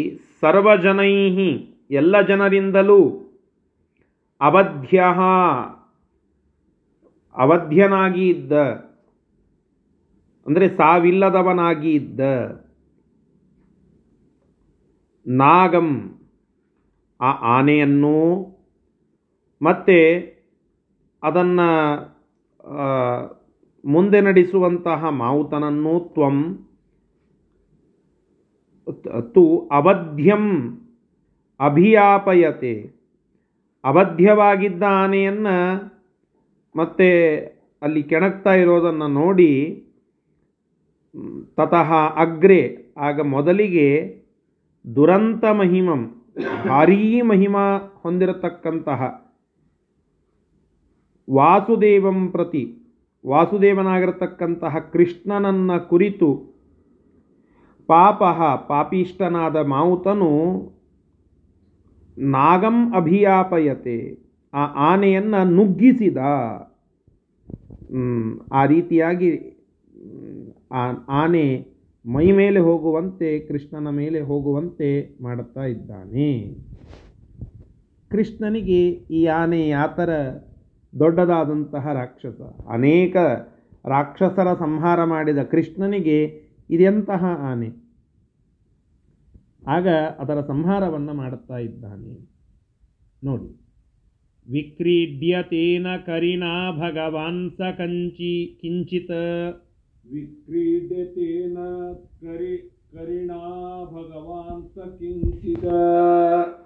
[0.40, 1.50] ಸರ್ವಜನೈಹಿ
[1.90, 3.00] ಎಲ್ಲ ಜನರಿಂದಲೂ
[4.40, 4.98] ಅವಧ್ಯ
[7.34, 8.52] ಅವಧ್ಯನಾಗಿ ಇದ್ದ,
[10.46, 12.20] ಅಂದರೆ ಸಾವಿಲ್ಲದವನಾಗಿ ಇದ್ದ.
[15.26, 15.88] ನಾಗಂ,
[17.20, 18.18] ಆ ಆನೆಯನ್ನು
[19.60, 19.96] ಮತ್ತು
[21.22, 21.68] ಅದನ್ನು
[23.84, 26.36] ಮುಂದೆ ನಡೆಸುವಂತಹ ಮಾವುತನನ್ನು ತ್ವಂ
[29.34, 30.44] ತು ಅವಧ್ಯಂ
[31.60, 32.74] ಅಭಿಯಾಪಯತೆ.
[33.84, 35.56] ಅವಧ್ಯವಾಗಿದ್ದ ಆನೆಯನ್ನು
[36.74, 37.10] ಮತ್ತೆ
[37.82, 39.52] ಅಲ್ಲಿ ಕೆಣಕ್ತಾ ಇರೋದನ್ನು ನೋಡಿ
[41.56, 42.60] ತತಃ ಅಗ್ರೆ,
[42.98, 43.88] ಆಗ ಮೊದಲಿಗೆ
[44.84, 46.02] ದುರಂತ ಮಹಿಮಂ,
[46.68, 47.64] ಭಾರೀ ಮಹಿಮಾ
[48.02, 49.00] ಹೊಂದಿರತಕ್ಕಂತಹ
[51.30, 52.62] ವಾಸುದೇವಂ ಪ್ರತಿ
[53.26, 56.28] ವಾಸುದೇವನಾಗಿರತಕ್ಕಂತಹ ಕೃಷ್ಣನನ್ನ ಕುರಿತು
[57.86, 58.22] ಪಾಪ
[58.68, 60.32] ಪಾಪಿಷ್ಟನಾದ ಮಾವುತನು
[62.18, 64.18] ನಾಗಂ ಅಭಿಯಾಪಯತೆ,
[64.54, 66.16] ಆ ಆನೆಯನ್ನು ನುಗ್ಗಿಸಿದ.
[68.52, 69.30] ಆ ರೀತಿಯಾಗಿ
[71.08, 71.46] ಆನೆ
[72.06, 76.30] ಮೈ ಮೇಲೆ ಹೋಗುವಂತೆ, ಕೃಷ್ಣನ ಮೇಲೆ ಹೋಗುವಂತೆ ಮಾಡುತ್ತಾ ಇದ್ದಾನೆ.
[78.10, 80.10] ಕೃಷ್ಣನಿಗೆ ಈ ಆನೆ ಯಾತರ
[80.98, 82.40] ದೊಡ್ಡದಾದಂತಹ ರಾಕ್ಷಸ.
[82.70, 83.16] ಅನೇಕ
[83.86, 87.88] ರಾಕ್ಷಸರ ಸಂಹಾರ ಮಾಡಿದ ಕೃಷ್ಣನಿಗೆ ಇದೆಂತಹ ಆನೆ.
[89.66, 92.28] ಆಗ ಅದರ ಸಂಹಾರವನ್ನು ಮಾಡುತ್ತಾ ಇದ್ದಾನೆ.
[93.24, 93.68] ನೋಡಿ.
[94.50, 99.10] ವಿಕ್ರೀಡ್ಯತೇನ ಕರಿಣಾ ಭಗವಾನ್ ಸ ಕಂಚಿ ಕಿಂಚಿತ.
[100.12, 101.58] ವಿಕ್ರೀಡ್ಯತೇನ
[102.20, 102.77] ಕರಿ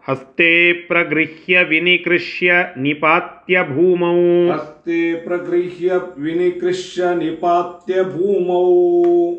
[0.08, 9.36] हस्ते प्रगृह्य विनिकृष्य निपात्य भूमौ हस्ते प्रगृह्य विनिकृष्य निपात्य भूमौ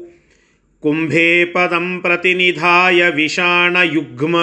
[0.82, 4.34] कुम्भे पदं प्रतिनिधाय विषाणयुग्म।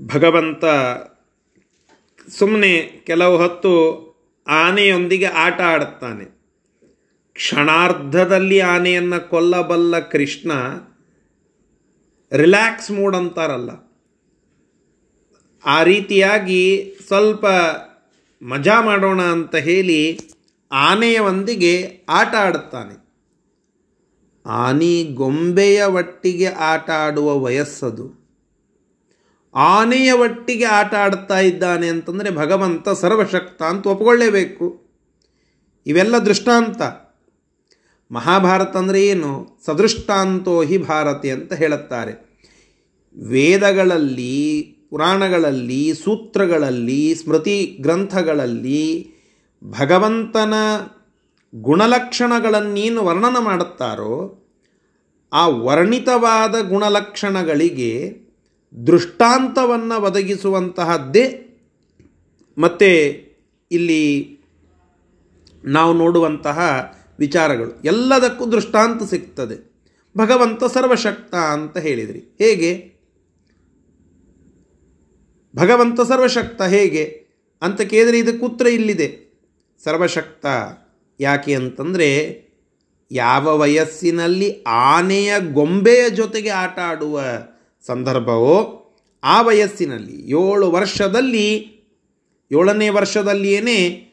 [0.01, 0.65] ಭಗವಂತ
[2.29, 3.71] ಸುಮ್ಮನೆ ಕೆಲವು ಹೊತ್ತು
[4.47, 6.25] ಆನೆಯೊಂದಿಗೆ ಆಟ ಆಡುತ್ತಾನೆ.
[7.33, 10.51] ಕ್ಷಣಾರ್ಧದಲ್ಲಿ ಆನೆಯನ್ನು ಕೊಲ್ಲಬಲ್ಲ ಕೃಷ್ಣ
[12.31, 13.69] ರಿಲ್ಯಾಕ್ಸ್ ಮೂಡ್ ಅಂತಾರಲ್ಲ.
[15.65, 17.45] ಆ ರೀತಿಯಾಗಿ ಸ್ವಲ್ಪ
[18.41, 20.19] ಮಜಾ ಮಾಡೋಣ ಅಂತ ಹೇಳಿ
[20.71, 23.00] ಆನೆಯೊಂದಿಗೆ ಆಟ ಆಡುತ್ತಾನೆ.
[24.45, 28.21] ಆನೆ ಗೊಂಬೆಯ ಒಟ್ಟಿಗೆ ಆಟ ಆಡುವ ವಯಸ್ಸದು.
[29.55, 34.81] ಆನೆಯ ಒಟ್ಟಿಗೆ ಆಟ ಆಡ್ತಾ ಇದ್ದಾನೆ ಅಂತಂದರೆ ಭಗವಂತ ಸರ್ವಶಕ್ತ ಅಂತ ಒಪ್ಕೊಳ್ಳೇಬೇಕು.
[35.87, 36.81] ಇವೆಲ್ಲ ದೃಷ್ಟಾಂತ.
[38.11, 39.59] ಮಹಾಭಾರತ ಅಂದರೆ ಏನು?
[39.65, 42.31] ಸದೃಷ್ಟಾಂತೋ ಹಿ ಭಾರತಿ ಅಂತ ಹೇಳುತ್ತಾರೆ.
[43.17, 49.11] ವೇದಗಳಲ್ಲಿ, ಪುರಾಣಗಳಲ್ಲಿ, ಸೂತ್ರಗಳಲ್ಲಿ, ಸ್ಮೃತಿ ಗ್ರಂಥಗಳಲ್ಲಿ
[49.63, 50.53] ಭಗವಂತನ
[51.55, 54.37] ಗುಣಲಕ್ಷಣಗಳನ್ನೇನು ವರ್ಣನ ಮಾಡುತ್ತಾರೋ,
[55.33, 58.21] ಆ ವರ್ಣಿತವಾದ ಗುಣಲಕ್ಷಣಗಳಿಗೆ
[58.87, 61.47] ದೃಷ್ಟಾಂತವನ್ನು ಒದಗಿಸುವಂತಹದ್ದೇ.
[62.57, 62.85] ಮತ್ತು
[63.71, 64.39] ಇಲ್ಲಿ
[65.63, 67.81] ನಾವು ನೋಡುವಂತಹ ವಿಚಾರಗಳು.
[67.81, 69.71] ಎಲ್ಲದಕ್ಕೂ ದೃಷ್ಟಾಂತ ಸಿಗ್ತದೆ.
[70.17, 72.19] ಭಗವಂತ ಸರ್ವಶಕ್ತ ಅಂತ ಹೇಳಿದ್ರಿ.
[72.19, 72.93] ಹೇಗೆ?
[75.55, 77.25] ಭಗವಂತ ಸರ್ವಶಕ್ತ ಹೇಗೆ?
[77.61, 79.39] ಅಂತ ಕೇಳಿದರೆ ಇದಕ್ಕೆ ಉತ್ತರ ಇಲ್ಲಿದೆ.
[79.83, 80.45] ಸರ್ವಶಕ್ತ.
[81.21, 82.41] ಯಾಕೆ ಅಂತಂದರೆ
[83.11, 87.21] ಯಾವ ವಯಸ್ಸಿನಲ್ಲಿ ಆನೆಯ ಗೊಂಬೆಯ ಜೊತೆಗೆ ಆಟ ಆಡುವ
[87.87, 88.77] ಸಂದರ್ಭವೋ
[89.23, 91.47] ಆ ವಯಸ್ಸಿನಲ್ಲಿ ಏಳು ವರ್ಷದಲ್ಲಿ,
[92.51, 94.07] ಏಳನೇ ವರ್ಷದಲ್ಲಿಯೇ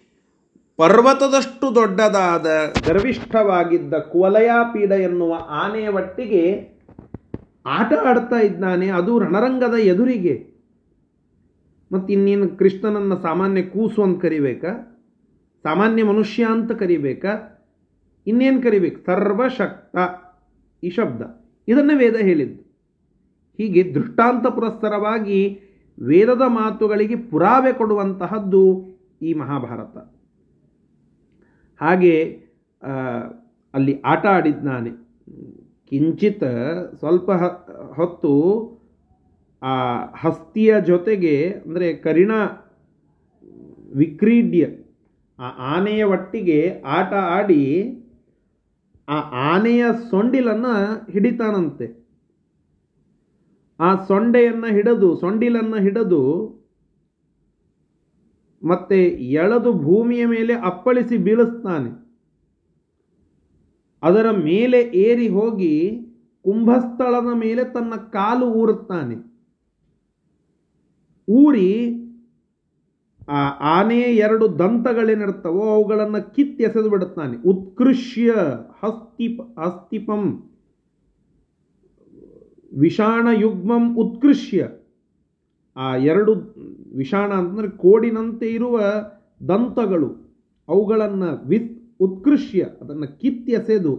[0.76, 2.46] ಪರ್ವತದಷ್ಟು ದೊಡ್ಡದಾದ
[2.88, 6.78] ಗರ್ವಿಷ್ಠವಾಗಿದ್ದ ಕುವಲಯಾಪೀಡ ಎನ್ನುವ ಆನೆಯ ಒಟ್ಟಿಗೆ
[7.66, 8.88] ಆಟ ಆಡ್ತಾ ಇದ್ದಾನೆ.
[8.88, 10.58] ಅದು ರಣರಂಗದ ಎದುರಿಗೆ.
[11.92, 14.87] ಮತ್ತು ಇನ್ನೇನು ಕೃಷ್ಣನನ್ನು ಸಾಮಾನ್ಯ ಕೂಸು ಅಂತ ಕರಿಬೇಕಾ?
[15.68, 17.24] ಸಾಮಾನ್ಯ ಮನುಷ್ಯ ಅಂತ ಕರಿಬೇಕ?
[18.26, 18.98] ಇನ್ನೇನು ಕರಿಬೇಕು?
[19.04, 19.96] ಸರ್ವಶಕ್ತ
[20.82, 21.22] ಈ ಶಬ್ದ.
[21.68, 22.60] ಇದನ್ನು ವೇದ ಹೇಳಿದ್ದು.
[23.58, 25.40] ಹೀಗೆ ದೃಷ್ಟಾಂತ ಪುರಸ್ಸರವಾಗಿ
[25.98, 28.64] ವೇದದ ಮಾತುಗಳಿಗೆ ಪುರಾವೆ ಕೊಡುವಂತಹದ್ದು
[29.22, 29.96] ಈ ಮಹಾಭಾರತ.
[31.80, 32.14] ಹಾಗೆ
[33.74, 34.92] ಅಲ್ಲಿ ಆಟ ಆಡಿದ್ದಾನೆ.
[35.90, 36.48] ಕಿಂಚಿತ್
[36.98, 37.30] ಸ್ವಲ್ಪ
[37.96, 38.34] ಹೊತ್ತು
[39.62, 39.74] ಆ
[40.16, 41.34] ಹಸ್ತಿಯ ಜೊತೆಗೆ,
[41.66, 42.32] ಅಂದರೆ ಕರಿಣ
[43.96, 44.64] ವಿಕ್ರೀಡ್ಯ
[45.38, 47.62] ಆ ಆನೆಯ ಒಟ್ಟಿಗೆ ಆಟ ಆಡಿ
[49.08, 49.18] ಆ
[49.52, 50.72] ಆನೆಯ ಸೊಂಡಿಲನ್ನು
[51.12, 51.86] ಹಿಡಿತಾನಂತೆ.
[53.80, 56.22] ಆ ಸೊಂಡೆಯನ್ನು ಹಿಡಿದು, ಸೊಂಡಿಲನ್ನು ಹಿಡಿದು
[58.62, 59.04] ಮತ್ತೆ
[59.40, 61.90] ಎಳೆದು ಭೂಮಿಯ ಮೇಲೆ ಅಪ್ಪಳಿಸಿ ಬೀಳಿಸ್ತಾನೆ.
[64.02, 65.74] ಅದರ ಮೇಲೆ ಏರಿ ಹೋಗಿ
[66.44, 69.16] ಕುಂಭಸ್ಥಳದ ಮೇಲೆ ತನ್ನ ಕಾಲು ಊರುತ್ತಾನೆ.
[71.28, 71.68] ಊರಿ
[73.28, 77.36] ಆ ಆನೆ ಎರಡು ದಂತಗಳೇನಿರ್ತವೋ ಅವುಗಳನ್ನು ಕಿತ್ತಿ ಎಸೆದು ಬಿಡುತ್ತಾನೆ.
[77.44, 78.34] ಉತ್ಕೃಷ್ಯ
[78.82, 80.22] ಹಸ್ತಿಪ ಹಸ್ತಿಪಂ
[82.72, 84.68] ವಿಷಾಣಯುಗ್ಮಂ ಉತ್ಕೃಷ್ಯ
[85.76, 86.32] ಆ ಎರಡು
[86.96, 88.78] ವಿಷಾಣ ಅಂತಂದರೆ ಕೋಡಿನಂತೆ ಇರುವ
[89.48, 90.10] ದಂತಗಳು,
[90.68, 93.94] ಅವುಗಳನ್ನು ವಿತ್ ಉತ್ಕೃಷ್ಯ ಅದನ್ನು ಕಿತ್ತಿ ಎಸೆದು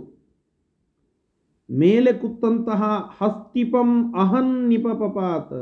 [1.70, 2.84] ಮೇಲೆ ಕುತ್ತಂತಹ
[3.18, 5.58] ಹಸ್ತಿಪಂ ಅಹನ್ ನಿಪಪಪಾತ್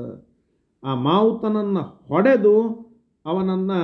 [0.84, 2.56] ಆ ಮಾವುತನನ್ನು ಹೊಡೆದು
[3.28, 3.80] ಅವನನ್ನು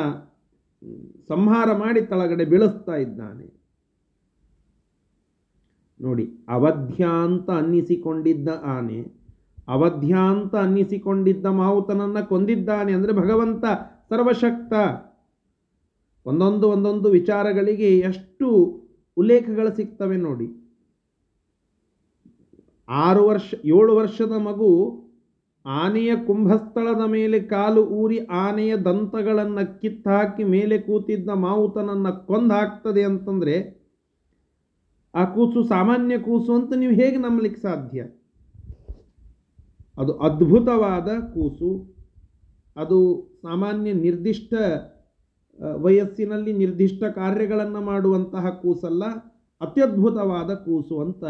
[1.28, 3.48] ಸಂಹಾರ ಮಾಡಿ ತಳಗಡೆ ಬೀಳಿಸ್ತಾ ಇದ್ದಾನೆ.
[6.00, 9.00] ನೋಡಿ ಅವಧ್ಯಾಂತ ಅನ್ನಿಸಿಕೊಂಡಿದ್ದ ಆನೆ
[9.68, 13.66] ಅವಧ್ಯಾಂತ ಅನ್ನಿಸಿಕೊಂಡಿದ್ದ ಮಾವುತನನ್ನು ಕೊಂದಿದ್ದಾನೆ ಅಂದರೆ ಭಗವಂತ
[14.10, 14.74] ಸರ್ವಶಕ್ತ.
[16.26, 18.48] ಒಂದೊಂದು ಒಂದೊಂದು ವಿಚಾರಗಳಿಗೆ ಎಷ್ಟು
[19.18, 20.48] ಉಲ್ಲೇಖಗಳು ಸಿಗ್ತವೆ ನೋಡಿ.
[22.90, 24.70] ಆರು ವರ್ಷ, ಏಳು ವರ್ಷದ ಮಗು
[25.66, 33.84] ಆನೆಯ ಕುಂಭಸ್ಥಳದ ಮೇಲೆ ಕಾಲು ಊರಿ ಆನೆಯ ದಂತಗಳನ್ನು ಕಿತ್ತಾಕಿ ಮೇಲೆ ಕೂತಿದ್ದ ಮಾವುತನನ್ನು ಕೊಂದು ಹಾಕ್ತದೆ ಅಂತಂದರೆ,
[35.16, 38.02] ಆ ಕೂಸು ಸಾಮಾನ್ಯ ಕೂಸು ಅಂತ ನೀವು ಹೇಗೆ ನಂಬಲಿಕ್ಕೆ ಸಾಧ್ಯ?
[39.98, 42.00] ಅದು ಅದ್ಭುತವಾದ ಕೂಸು.
[42.76, 42.98] ಅದು
[43.42, 44.54] ಸಾಮಾನ್ಯ ನಿರ್ದಿಷ್ಟ
[45.82, 49.04] ವಯಸ್ಸಿನಲ್ಲಿ ನಿರ್ದಿಷ್ಟ ಕಾರ್ಯಗಳನ್ನು ಮಾಡುವಂತಹ ಕೂಸಲ್ಲ.
[49.62, 51.24] ಅತ್ಯದ್ಭುತವಾದ ಕೂಸು ಅಂತ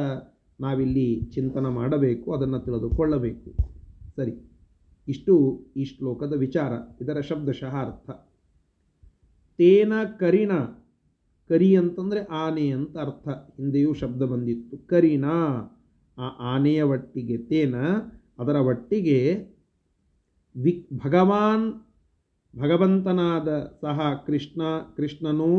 [0.60, 3.73] ನಾವಿಲ್ಲಿ ಚಿಂತನೆ ಮಾಡಬೇಕು, ಅದನ್ನು ತಿಳಿದುಕೊಳ್ಳಬೇಕು.
[4.16, 4.34] ಸರಿ.
[5.08, 5.34] ಇಷ್ಟು
[5.78, 6.72] ಈ ಶ್ಲೋಕದ ವಿಚಾರ,
[7.02, 8.10] ಇದರ ಶಬ್ದಶಃ ಅರ್ಥ
[9.58, 10.52] ತೇನ ಕರಿಣ,
[11.50, 13.28] ಕರಿ ಅಂತಂದರೆ ಆನೆ ಅಂತ ಅರ್ಥ.
[13.28, 14.78] ಹಿಂದೆಯೂ ಶಬ್ದ ಬಂದಿತ್ತು.
[14.88, 15.26] ಕರಿಣ,
[16.18, 17.76] ಆ ಆನೆಯ ಒಟ್ಟಿಗೆ ತೇನ,
[18.40, 19.20] ಅದರ ಒಟ್ಟಿಗೆ
[20.56, 21.68] ವಿ ಭಗವಾನ್,
[22.60, 24.62] ಭಗವಂತನಾದ ಸಹ ಕೃಷ್ಣ,
[24.98, 25.52] ಕೃಷ್ಣನು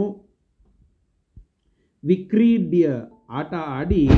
[2.05, 2.93] ವಿಕ್ರೀಡ್ಯ
[3.29, 4.09] ಆಟ ಆಡಿ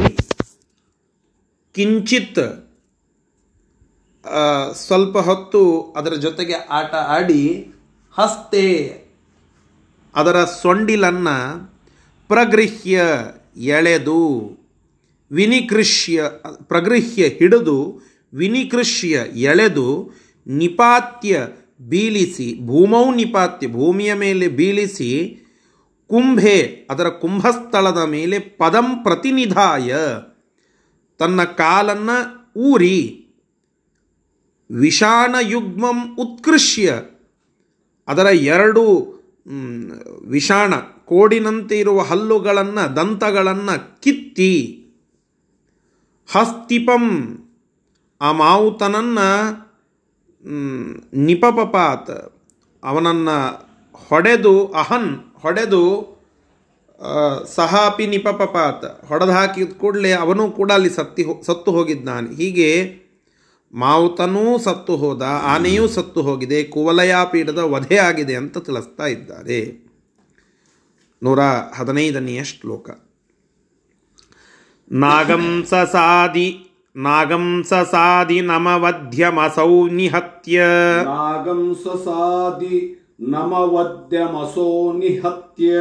[1.74, 2.65] ಕಿಂಚಿತ್
[4.74, 7.74] ಸ್ವಲ್ಪ ಹೊತ್ತು ಅದರ ಜೊತೆಗೆ ಆಟ ಆಡಿ
[8.18, 8.96] ಹಸ್ತೆ
[10.14, 11.36] ಅದರ ಸೊಂಡಿಲನ್ನು
[12.28, 13.00] ಪ್ರಗೃಹ್ಯ
[13.56, 14.20] ಎಳೆದು,
[15.30, 16.22] ವಿನಿಕೃಷ್ಯ,
[16.62, 18.02] ಪ್ರಗೃಹ್ಯ ಹಿಡಿದು,
[18.34, 20.14] ವಿನಿಕೃಷ್ಯ ಎಳೆದು,
[20.46, 21.46] ನಿಪಾತ್ಯ
[21.80, 25.42] ಬೀಳಿಸಿ ಭೂಮೌ ನಿಪಾತ್ಯ, ಭೂಮಿಯ ಮೇಲೆ ಬೀಳಿಸಿ
[26.08, 29.94] ಕುಂಭೆ, ಅದರ ಕುಂಭಸ್ಥಳದ ಮೇಲೆ ಪದಂ ಪ್ರತಿನಿಧಾಯ,
[31.18, 32.16] ತನ್ನ ಕಾಲನ್ನು
[32.60, 33.25] ಊರಿ.
[34.70, 37.00] ವಿಷಾಣಯುಗ್ಮಂ ಉತ್ಕೃಷ್ಯ
[38.08, 38.82] ಅದರ ಎರಡು
[40.24, 40.74] ವಿಷಾಣ
[41.04, 44.52] ಕೋಡಿನಂತೆ ಇರುವ ಹಲ್ಲುಗಳನ್ನು, ದಂತಗಳನ್ನು ಕಿತ್ತಿ.
[46.32, 47.04] ಹಸ್ತಿಪಂ
[48.20, 49.28] ಆ ಮಾವುತನನ್ನು
[51.16, 52.10] ನಿಪಪಪಾತ್.
[52.84, 53.38] ಅವನನ್ನು
[54.08, 56.16] ಹೊಡೆದು, ಅಹನ್ ಹೊಡೆದು
[57.54, 59.06] ಸಹಾಪಿ ನಿಪಪಪಾತ್.
[59.06, 62.34] ಹೊಡೆದು ಹಾಕಿದ ಕೂಡಲೇ ಅವನು ಕೂಡ ಅಲ್ಲಿ ಸತ್ತಿ ಸತ್ತು ಹೋಗಿದ್ದಾನೆ.
[62.34, 63.05] ಹೀಗೆ
[63.72, 69.86] ಮಾವುತನೂ ಸತ್ತು ಹೋದ ಆನೆಯೂ ಸತ್ತು ಹೋಗಿದೆ ಕುವಲಯಾಪೀಠದ ವಧೆ ಆಗಿದೆ ಅಂತ ತಿಳಿಸ್ತಾ ಇದ್ದಾರೆ.
[71.22, 71.40] ನೂರ
[71.76, 72.90] ಹದಿನೈದನೆಯ ಶ್ಲೋಕ.
[74.92, 76.62] ನಾಗಂಸ ಸಸಾದಿ
[76.96, 80.64] ನಾಗಂ ಸಸಾದಿ ನಮವಧ್ಯಮಸೌ ನಿಹತ್ಯ
[81.04, 85.72] ನಾಗಂಸಸಾದಿ ನಮವದ್ಯಮಸೋ ನಿಹತ್ಯ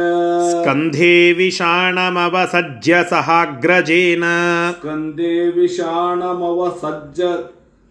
[0.50, 4.24] ಸ್ಕಂಧೇ ವಿಷಾಣಮವಸಜ್ಯ ಸಹಾಗ್ರಜೇನ.
[4.70, 6.78] ಸ್ಕಂದೇ ವಿಷಾಣಮವ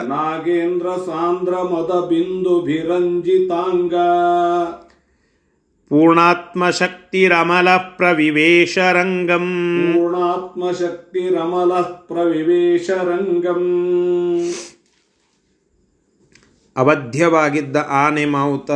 [0.09, 3.95] ನಾಗೇಂದ್ರ ಸಾಂದ್ರ ಮದ ಬಿಂದುಭಿರಂಜಿತಾಂಗ
[5.91, 9.47] ಪೂರ್ಣಾತ್ಮಶಕ್ತಿರಮಲ ಪ್ರವಿವೇಶರಂಗಂ
[9.95, 13.63] ಪೂರ್ಣಾತ್ಮಶಕ್ತಿರಮಲ ಪ್ರವಿವೇಶರಂಗಂ
[16.77, 18.71] ಅವಧ್ಯವಾಗಿದ್ದ ಆನೆ ಮಾವುತ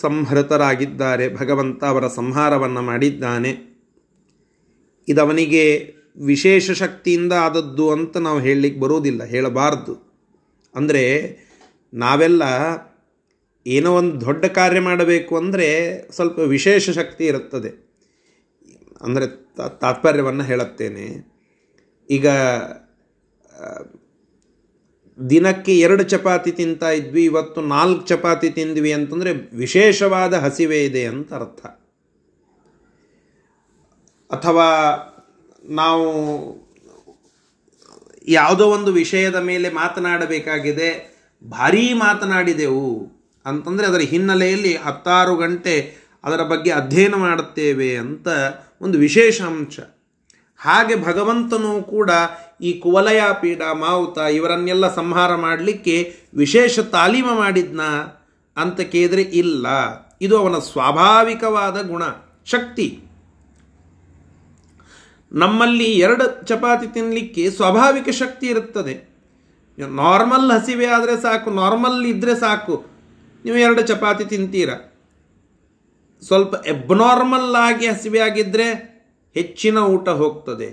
[0.00, 1.36] ಸಂಹೃತರಾಗಿದ್ದಾರೆ.
[1.36, 3.67] ಭಗವಂತ ಅವರ ಸಂಹಾರವನ್ನು ಮಾಡಿದ್ದಾನೆ.
[5.08, 5.64] ಇದವನಿಗೆ
[6.30, 9.94] ವಿಶೇಷ ಶಕ್ತಿಯಿಂದ ಆದದ್ದು ಅಂತ ನಾವು ಹೇಳಲಿಕ್ಕೆ ಬರೋದಿಲ್ಲ, ಹೇಳಬಾರ್ದು.
[10.74, 11.04] ಅಂದರೆ
[11.92, 12.42] ನಾವೆಲ್ಲ
[13.66, 15.68] ಏನೋ ಒಂದು ದೊಡ್ಡ ಕಾರ್ಯ ಮಾಡಬೇಕು ಅಂದರೆ
[16.16, 17.70] ಸ್ವಲ್ಪ ವಿಶೇಷ ಶಕ್ತಿ ಇರುತ್ತದೆ.
[19.02, 19.26] ಅಂದರೆ
[19.82, 21.06] ತಾತ್ಪರ್ಯವನ್ನು ಹೇಳುತ್ತೇನೆ.
[22.08, 22.26] ಈಗ
[25.18, 31.62] ದಿನಕ್ಕೆ ಎರಡು ಚಪಾತಿ ತಿಂತಾ ಇದ್ವಿ, ಇವತ್ತು ನಾಲ್ಕು ಚಪಾತಿ ತಿಂದ್ವಿ ಅಂತಂದರೆ ವಿಶೇಷವಾದ ಹಸಿವೆ ಇದೆ ಅಂತ ಅರ್ಥ.
[34.30, 34.68] ಅಥವಾ
[35.64, 36.08] ನಾವು
[38.28, 40.90] ಯಾವುದೋ ಒಂದು ವಿಷಯದ ಮೇಲೆ ಮಾತನಾಡಬೇಕಾಗಿದೆ,
[41.44, 43.12] ಭಾರೀ ಮಾತನಾಡಿದೆವು
[43.46, 48.28] ಅಂತಂದರೆ ಅದರ ಹಿನ್ನೆಲೆಯಲ್ಲಿ ಹತ್ತಾರು ಗಂಟೆ ಅದರ ಬಗ್ಗೆ ಅಧ್ಯಯನ ಮಾಡುತ್ತೇವೆ ಅಂತ
[48.80, 49.80] ಒಂದು ವಿಶೇಷ ಅಂಶ.
[50.58, 52.10] ಹಾಗೆ ಭಗವಂತನು ಕೂಡ
[52.60, 57.82] ಈ ಕುವಲಯ ಪೀಡ ಮಾವುತ ಇವರನ್ನೆಲ್ಲ ಸಂಹಾರ ಮಾಡಲಿಕ್ಕೆ ವಿಶೇಷ ತಾಲೀಮ ಮಾಡಿದ್ನ
[58.56, 59.66] ಅಂತ ಕೇಳಿದ್ರೆ ಇಲ್ಲ.
[60.20, 62.02] ಇದು ಅವನ ಸ್ವಾಭಾವಿಕವಾದ ಗುಣ,
[62.44, 62.86] ಶಕ್ತಿ.
[65.32, 68.94] ನಮ್ಮಲ್ಲಿ ಎರಡು ಚಪಾತಿ ತಿನ್ನಲಿಕ್ಕೆ ಸ್ವಾಭಾವಿಕ ಶಕ್ತಿ ಇರುತ್ತದೆ.
[69.78, 72.86] ನಾರ್ಮಲ್ ಹಸಿವೆ ಆದರೆ ಸಾಕು, ನಾರ್ಮಲ್ ಇದ್ದರೆ ಸಾಕು.
[73.44, 74.70] ನೀವು ಎರಡು ಚಪಾತಿ ತಿಂತೀರ?
[76.22, 78.68] ಸ್ವಲ್ಪ ಎಬ್ನಾರ್ಮಲ್ ಆಗಿ ಹಸಿವೆ ಆಗಿದ್ದರೆ
[79.34, 80.68] ಹೆಚ್ಚಿನ ಊಟ ಹೋಗ್ತದೆ.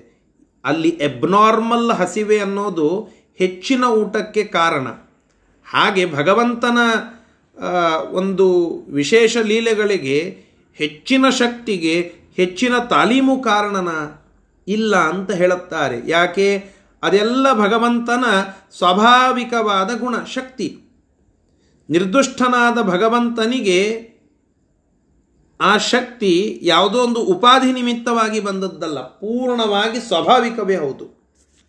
[0.66, 4.88] ಅಲ್ಲಿ ಎಬ್ನಾರ್ಮಲ್ ಹಸಿವೆ ಅನ್ನೋದು ಹೆಚ್ಚಿನ ಊಟಕ್ಕೆ ಕಾರಣ.
[5.68, 6.78] ಹಾಗೆ ಭಗವಂತನ
[8.12, 8.48] ಒಂದು
[8.92, 10.18] ವಿಶೇಷ ಲೀಲೆಗಳಿಗೆ
[10.74, 13.90] ಹೆಚ್ಚಿನ ಶಕ್ತಿಗೆ ಹೆಚ್ಚಿನ ತಾಲೀಮು ಕಾರಣನ
[14.68, 16.02] ಇಲ್ಲ ಅಂತ ಹೇಳುತ್ತಾರೆ.
[16.08, 16.70] ಯಾಕೆ?
[17.04, 18.24] ಅದೆಲ್ಲ ಭಗವಂತನ
[18.78, 20.82] ಸ್ವಾಭಾವಿಕವಾದ ಗುಣ, ಶಕ್ತಿ.
[21.90, 24.10] ನಿರ್ದುಷ್ಟನಾದ ಭಗವಂತನಿಗೆ
[25.62, 29.00] ಆ ಶಕ್ತಿ ಯಾವುದೋ ಒಂದು ಉಪಾಧಿ ನಿಮಿತ್ತವಾಗಿ ಬಂದದ್ದಲ್ಲ.
[29.00, 31.26] ಪೂರ್ಣವಾಗಿ ಸ್ವಾಭಾವಿಕವೇ ಹೌದು.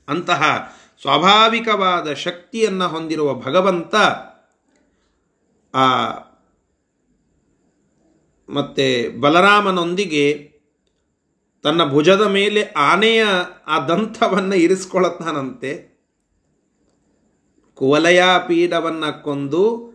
[0.09, 3.95] ಅಂತಹ ಸ್ವಾಭಾವಿಕವಾದ ಶಕ್ತಿಯನ್ನು ಹೊಂದಿರುವ ಭಗವಂತ
[5.75, 6.11] ಆ
[8.49, 10.56] ಮತ್ತು ಬಲರಾಮನೊಂದಿಗೆ
[11.67, 13.25] ತನ್ನ ಭುಜದ ಮೇಲೆ ಆನೆಯ
[13.67, 15.97] ಆ ದಂತವನ್ನು ಇರಿಸ್ಕೊಳ್ಳುತ್ತಾನಂತೆ.
[17.75, 19.95] ಕುವಲಯ ಪೀಠವನ್ನು ಕೊಂದು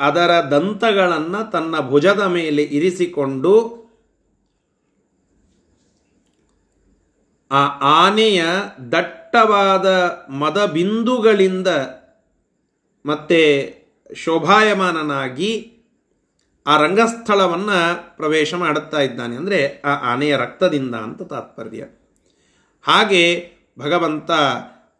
[0.00, 3.80] ಅದರ ದಂತಗಳನ್ನು ತನ್ನ ಭುಜದ ಮೇಲೆ ಇರಿಸಿಕೊಂಡು
[7.50, 8.44] ಆ ಆನೆಯ
[8.92, 9.86] ದಟ್ಟವಾದ
[10.30, 11.68] ಮದಬಿಂದುಗಳಿಂದ
[13.06, 13.74] ಮತ್ತೆ
[14.14, 15.79] ಶೋಭಾಯಮಾನನಾಗಿ
[16.70, 17.78] ಆ ರಂಗಸ್ಥಳವನ್ನು
[18.16, 19.36] ಪ್ರವೇಶ ಮಾಡುತ್ತಾ ಇದ್ದಾನೆ.
[19.36, 21.86] ಅಂದರೆ ಆ ಆನೆಯ ರಕ್ತದಿಂದ ಅಂತ ತಾತ್ಪರ್ಯ.
[22.82, 23.22] ಹಾಗೆ
[23.78, 24.30] ಭಗವಂತ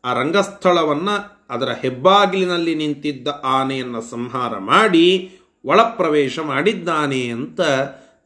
[0.05, 1.17] ಆ ರಂಗಸ್ಥಳವನ್ನು
[1.51, 5.07] ಅದರ ಹೆಬ್ಬಾಗಿಲಿನಲ್ಲಿ ನಿಂತಿದ್ದ ಆನೆಯನ್ನು ಸಂಹಾರ ಮಾಡಿ
[5.65, 7.61] ಒಳಪ್ರವೇಶ ಮಾಡಿದ್ದಾನೆ ಅಂತ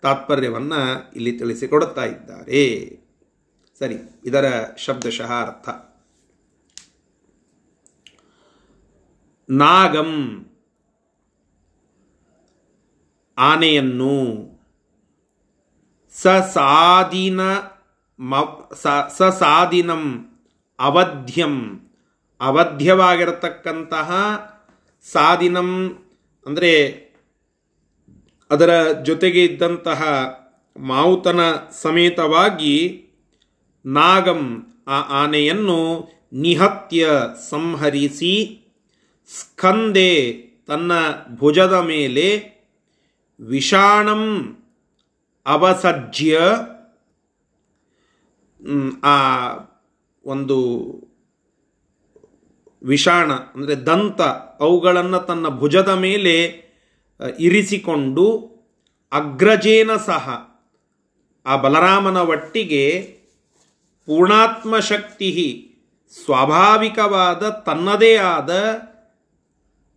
[0.02, 0.80] ತಾತ್ಪರ್ಯವನ್ನು
[1.16, 2.62] ಇಲ್ಲಿ ತಿಳಿಸಿಕೊಡುತ್ತಾ ಇದ್ದಾರೆ.
[3.78, 5.68] ಸರಿ, ಇದರ ಶಬ್ದಶಃ ಅರ್ಥ.
[9.50, 10.10] ನಾಗಂ
[13.38, 14.44] ಆನೆಯನ್ನು
[16.12, 17.40] ಸಸಾದಿನ
[18.20, 18.34] ಮ
[19.12, 20.30] ಸಸಾದಿನಂ
[20.80, 21.80] ಅವಧ್ಯಂ.
[22.40, 24.10] ಅವಧ್ಯವಾಗಿರತಕ್ಕಂತಹ
[25.02, 25.98] ಸಾದಿನಂ
[26.46, 27.04] ಅಂದರೆ
[28.50, 30.02] ಅದರ ಜೊತೆಗೆ ಇದ್ದಂತಹ
[30.76, 31.40] ಮಾವುತನ
[31.82, 33.04] ಸಮೇತವಾಗಿ
[33.86, 37.08] ನಾಗಂ ಆ ಆನೆಯನ್ನು ನಿಹತ್ಯ
[37.50, 38.60] ಸಂಹರಿಸಿ
[39.28, 40.32] ಸ್ಕಂದೆ
[40.66, 40.92] ತನ್ನ
[41.38, 42.53] ಭುಜದ ಮೇಲೆ
[43.50, 44.22] ವಿಷಾಣಂ
[45.46, 46.38] ಅವಸಜ್ಯ
[49.04, 49.16] ಆ
[50.24, 50.58] ಒಂದು
[52.82, 54.20] ವಿಷಾಣ, ಅಂದರೆ ದಂತ,
[54.60, 56.34] ಅವುಗಳನ್ನು ತನ್ನ ಭುಜದ ಮೇಲೆ
[57.38, 58.26] ಇರಿಸಿಕೊಂಡು
[59.12, 60.24] ಅಗ್ರಜೇನ ಸಹ
[61.46, 62.84] ಆ ಬಲರಾಮನ ಒಟ್ಟಿಗೆ
[64.08, 65.30] ಪೂರ್ಣಾತ್ಮ ಶಕ್ತಿ
[66.14, 68.50] ಸ್ವಾಭಾವಿಕವಾದ ತನ್ನದೇ ಆದ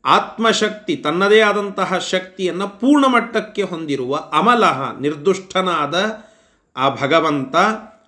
[0.05, 6.23] ಆತ್ಮಶಕ್ತಿ, ತನ್ನದೇ ಆದಂತಹ ಶಕ್ತಿಯನ್ನು ಪೂರ್ಣ ಮಟ್ಟಕ್ಕೆ ಹೊಂದಿರುವ ಅಮಲಹ, ನಿರ್ದುಷ್ಟನಾದ
[6.77, 7.55] ಆ ಭಗವಂತ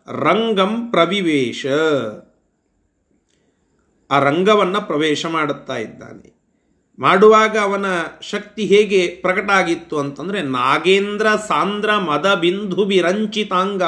[0.07, 1.65] ರಂಗಂ ಪ್ರವಿವೇಶ.
[4.11, 6.39] ಆ ರಂಗವನ್ನು ಪ್ರವೇಶ ಮಾಡುತ್ತಾ ಇದ್ದಾನೆ.
[6.99, 7.85] ಮಾಡುವಾಗ ಅವನ
[8.21, 13.83] ಶಕ್ತಿ ಹೇಗೆ ಪ್ರಕಟ ಆಗಿತ್ತು ಅಂತಂದರೆ, ನಾಗೇಂದ್ರ ಸಾಂದ್ರ ಮದ ಬಿಂದು ಬಿರಂಚಿತಾಂಗ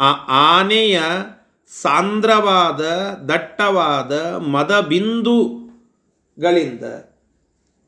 [0.00, 1.00] ಆ ಆನೆಯ
[1.82, 2.80] ಸಾಂದ್ರವಾದ
[3.28, 4.80] ದಟ್ಟವಾದ ಮದ
[6.38, 6.84] ಬಿಂದುಗಳಿಂದ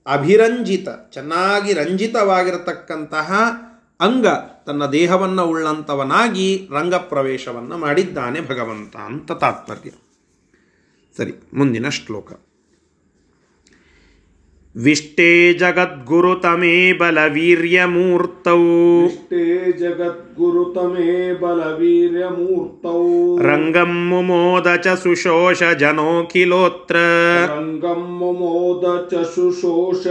[0.06, 3.32] ಅಭಿರಂಜಿತ, ಚೆನ್ನಾಗಿ ರಂಜಿತವಾಗಿರತಕ್ಕಂತಹ
[4.00, 4.26] ಅಂಗ
[4.66, 9.90] ತನ್ನ ದೇಹವನ್ನು ಉಳ್ಳಂಥವನಾಗಿ ರಂಗಪ್ರವೇಶವನ್ನು ಮಾಡಿದ್ದಾನೆ ಭಗವಂತ ಅಂತ ತಾತ್ಪರ್ಯ.
[11.16, 12.32] ಸರಿ, ಮುಂದಿನ ಶ್ಲೋಕ.
[14.76, 18.56] विष्टे जगद्गुरुतमे बलवीर्यमूर्तौ।
[19.02, 22.96] विष्टे जगद्गुरुतमे बलवीर्यमूर्तौ।
[23.40, 26.94] रङ्गं मुमोद च शुशोष जनोऽखिलोऽत्र
[27.50, 30.06] रङ्गं मुमोद च शुशोष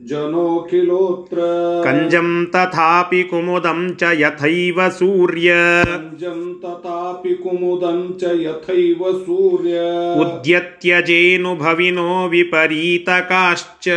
[0.00, 1.38] ಶುಶೋಷ ಜನೋಖಿಲೋತ್ರ
[1.84, 5.50] ಕಂಜಂ ತಥಾಪಿ ಕುಮುದಂ ಚ ಯಥೈವ ಸೂರ್ಯ
[5.88, 9.74] ಪಂಜಂ ತಥಾಪಿ ಕುಮುದಂ ಚ ಯಥೈವ ಸೂರ್ಯ
[10.20, 13.88] ಉದ್ಯತ್ಯಜೇನು ಭವಿನೋ ವಿಪರೀತಕಾಶ್ಚ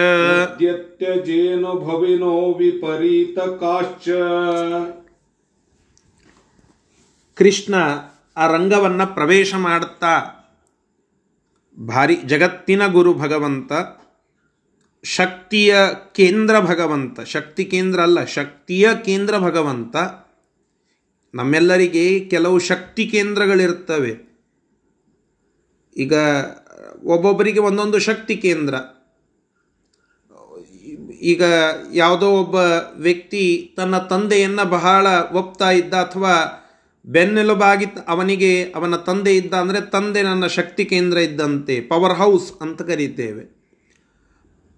[7.37, 7.75] ಕೃಷ್ಣ
[8.37, 10.13] ಆ ರಂಗವನ್ನು ಪ್ರವೇಶ ಮಾಡುತ್ತಾ
[11.77, 13.71] ಭಾರಿ ಜಗತ್ತಿನ ಗುರು ಭಗವಂತ
[15.03, 15.75] ಶಕ್ತಿಯ
[16.13, 19.95] ಕೇಂದ್ರ ಭಗವಂತ, ಶಕ್ತಿ ಕೇಂದ್ರ ಅಲ್ಲ, ಶಕ್ತಿಯ ಕೇಂದ್ರ ಭಗವಂತ,
[21.33, 24.31] ನಮ್ಮೆಲ್ಲರಿಗೆ ಕೆಲವು ಶಕ್ತಿ ಕೇಂದ್ರಗಳಿರ್ತವೆ.
[25.97, 26.13] ಈಗ
[27.03, 28.75] ಒಬ್ಬೊಬ್ಬರಿಗೆ ಒಂದೊಂದು ಶಕ್ತಿ ಕೇಂದ್ರ.
[31.21, 31.43] ಈಗ
[31.93, 32.55] ಯಾವುದೋ ಒಬ್ಬ
[32.95, 36.33] ವ್ಯಕ್ತಿ ತನ್ನ ತಂದೆಯನ್ನು ಬಹಳ ಒಪ್ತಾ ಇದ್ದ ಅಥವಾ
[37.05, 43.60] ಬೆನ್ನೆಲುಬಾಗಿ ಅವನಿಗೆ ಅವನ ತಂದೆ ಇದ್ದ ಅಂದರೆ ತಂದೆ ನನ್ನ ಶಕ್ತಿ ಕೇಂದ್ರ ಇದ್ದಂತೆ ಪವರ್ ಹೌಸ್ ಅಂತ ಕರೀತೇವೆ.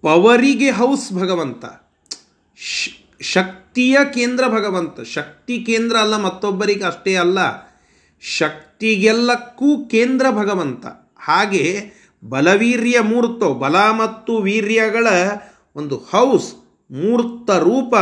[0.04, 1.64] ಪವರಿಗೆ ಹೌಸ್ ಭಗವಂತ.
[3.20, 5.00] ಶಕ್ತಿಯ ಕೇಂದ್ರ ಭಗವಂತ.
[5.00, 7.38] ಶಕ್ತಿ ಕೇಂದ್ರ ಅಲ್ಲ, ಮತ್ತೊಬ್ಬರಿಗೆ ಅಷ್ಟೇ ಅಲ್ಲ.
[8.20, 10.86] ಶಕ್ತಿಗೆಲ್ಲಕ್ಕೂ ಕೇಂದ್ರ ಭಗವಂತ.
[11.18, 11.90] ಹಾಗೆ
[12.28, 15.06] ಬಲವೀರ್ಯ ಮೂರ್ತೋ, ಬಲ ಮತ್ತು ವೀರ್ಯಗಳ
[15.76, 16.54] ಒಂದು ಹೌಸ್,
[16.90, 17.96] ಮೂರ್ತ ರೂಪ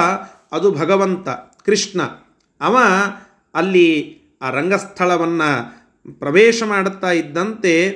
[0.52, 1.28] ಅದು ಭಗವಂತ,
[1.66, 2.02] ಕೃಷ್ಣ.
[2.60, 2.78] ಅವ
[3.54, 5.82] ಅಲ್ಲಿ ಆ ರಂಗಸ್ಥಳವನ್ನು
[6.18, 7.90] ಪ್ರವೇಶ ಮಾಡುತ್ತಾ ಇದ್ದಂತೆ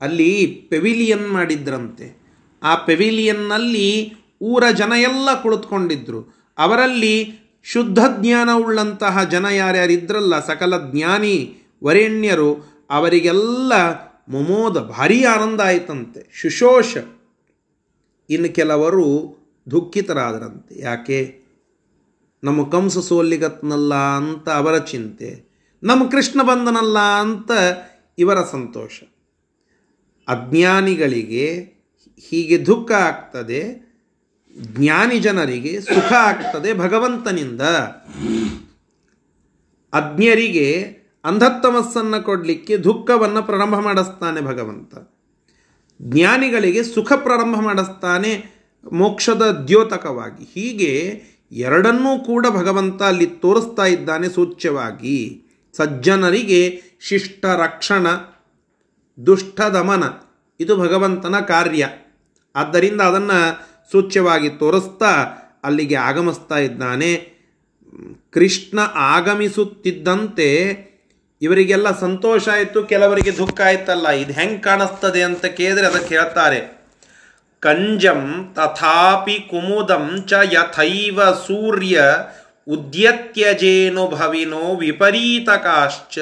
[0.00, 2.19] ಅಲ್ಲಿ ಪೆವಿಲಿಯನ್ ಮಾಡಿದ್ರಂತೆ.
[2.62, 6.34] ಆ ಪೆವಿಲಿಯನ್ನಲ್ಲಿ ಊರ ಜನ ಎಲ್ಲ ಕುಳಿತುಕೊಂಡಿದ್ರು.
[6.58, 13.72] ಅವರಲ್ಲಿ ಶುದ್ಧ ಜ್ಞಾನವುಳ್ಳಂತಹ ಜನ ಯಾರ್ಯಾರಿದ್ರಲ್ಲ, ಸಕಲ ಜ್ಞಾನಿ ವರೇಣ್ಯರು, ಅವರಿಗೆಲ್ಲ
[14.28, 16.30] ಮೊಮೋದ ಭಾರಿ ಆನಂದ ಆಯಿತಂತೆ.
[16.32, 16.96] ಶುಶೋಷ.
[18.30, 19.36] ಇನ್ನು ಕೆಲವರು
[19.70, 20.80] ದುಃಖಿತರಾದರಂತೆ.
[20.80, 21.40] ಯಾಕೆ?
[22.44, 25.50] ನಮ್ಮ ಕಂಸ ಸೋಲಿಗತ್ನಲ್ಲ ಅಂತ ಅವರ ಚಿಂತೆ.
[25.82, 27.50] ನಮ್ಮ ಕೃಷ್ಣ ಬಂದನಲ್ಲ ಅಂತ
[28.18, 29.02] ಇವರ ಸಂತೋಷ.
[30.28, 31.79] ಅಜ್ಞಾನಿಗಳಿಗೆ
[32.28, 33.90] ಹೀಗೆ ದುಃಖ ಆಗ್ತದೆ,
[34.56, 37.60] ಜ್ಞಾನಿ ಜನರಿಗೆ ಸುಖ ಆಗ್ತದೆ ಭಗವಂತನಿಂದ.
[39.92, 40.82] ಅಜ್ಞರಿಗೆ
[41.24, 44.94] ಅಂಧತ್ತಮಸ್ಸನ್ನು ಕೊಡಲಿಕ್ಕೆ ದುಃಖವನ್ನು ಪ್ರಾರಂಭ ಮಾಡಿಸ್ತಾನೆ ಭಗವಂತ.
[46.02, 48.44] ಜ್ಞಾನಿಗಳಿಗೆ ಸುಖ ಪ್ರಾರಂಭ ಮಾಡಿಸ್ತಾನೆ
[48.92, 50.44] ಮೋಕ್ಷದ ದ್ಯೋತಕವಾಗಿ.
[50.54, 55.42] ಹೀಗೆ ಎರಡನ್ನೂ ಕೂಡ ಭಗವಂತ ಅಲ್ಲಿ ತೋರಿಸ್ತಾ ಇದ್ದಾನೆ ಸೂಚ್ಯವಾಗಿ.
[55.76, 58.06] ಸಜ್ಜನರಿಗೆ ಶಿಷ್ಟ ರಕ್ಷಣ,
[59.26, 60.04] ದುಷ್ಟ ದಮನ,
[60.60, 61.88] ಇದು ಭಗವಂತನ ಕಾರ್ಯ.
[62.56, 63.38] ಆದ್ದರಿಂದ ಅದನ್ನು
[63.92, 65.12] ಸೂಚ್ಯವಾಗಿ ತೋರಿಸ್ತಾ
[65.64, 67.40] ಅಲ್ಲಿಗೆ ಆಗಮಿಸ್ತಾ ಇದ್ದಾನೆ.
[68.32, 70.48] ಕೃಷ್ಣ ಆಗಮಿಸುತ್ತಿದ್ದಂತೆ
[71.42, 76.80] ಇವರಿಗೆಲ್ಲ ಸಂತೋಷ ಆಯಿತು, ಕೆಲವರಿಗೆ ದುಃಖ ಆಯ್ತಲ್ಲ, ಇದು ಹೆಂಗೆ ಕಾಣಿಸ್ತದೆ ಅಂತ ಕೇಳಿದ್ರೆ ಅದಕ್ಕೆ ಹೇಳ್ತಾರೆ,
[77.60, 82.02] ಕಂಜಂ ತಥಾಪಿ ಕುಮುದಂ ಚ ಯಥೈವ ಸೂರ್ಯ
[82.68, 86.18] ಉದ್ಯತ್ಯಜೇನು ಭವಿನೋ ವಿಪರೀತಕಾಶ್ಚ.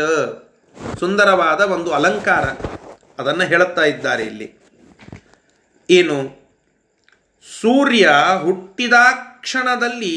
[1.01, 2.45] ಸುಂದರವಾದ ಒಂದು ಅಲಂಕಾರ
[3.19, 4.58] ಅದನ್ನು ಹೇಳುತ್ತಾ ಇದ್ದಾರೆ ಇಲ್ಲಿ.
[5.89, 6.19] ಏನು?
[7.61, 8.11] ಸೂರ್ಯ
[8.43, 8.97] ಹುಟ್ಟಿದ
[9.41, 10.17] ಕ್ಷಣದಲ್ಲಿ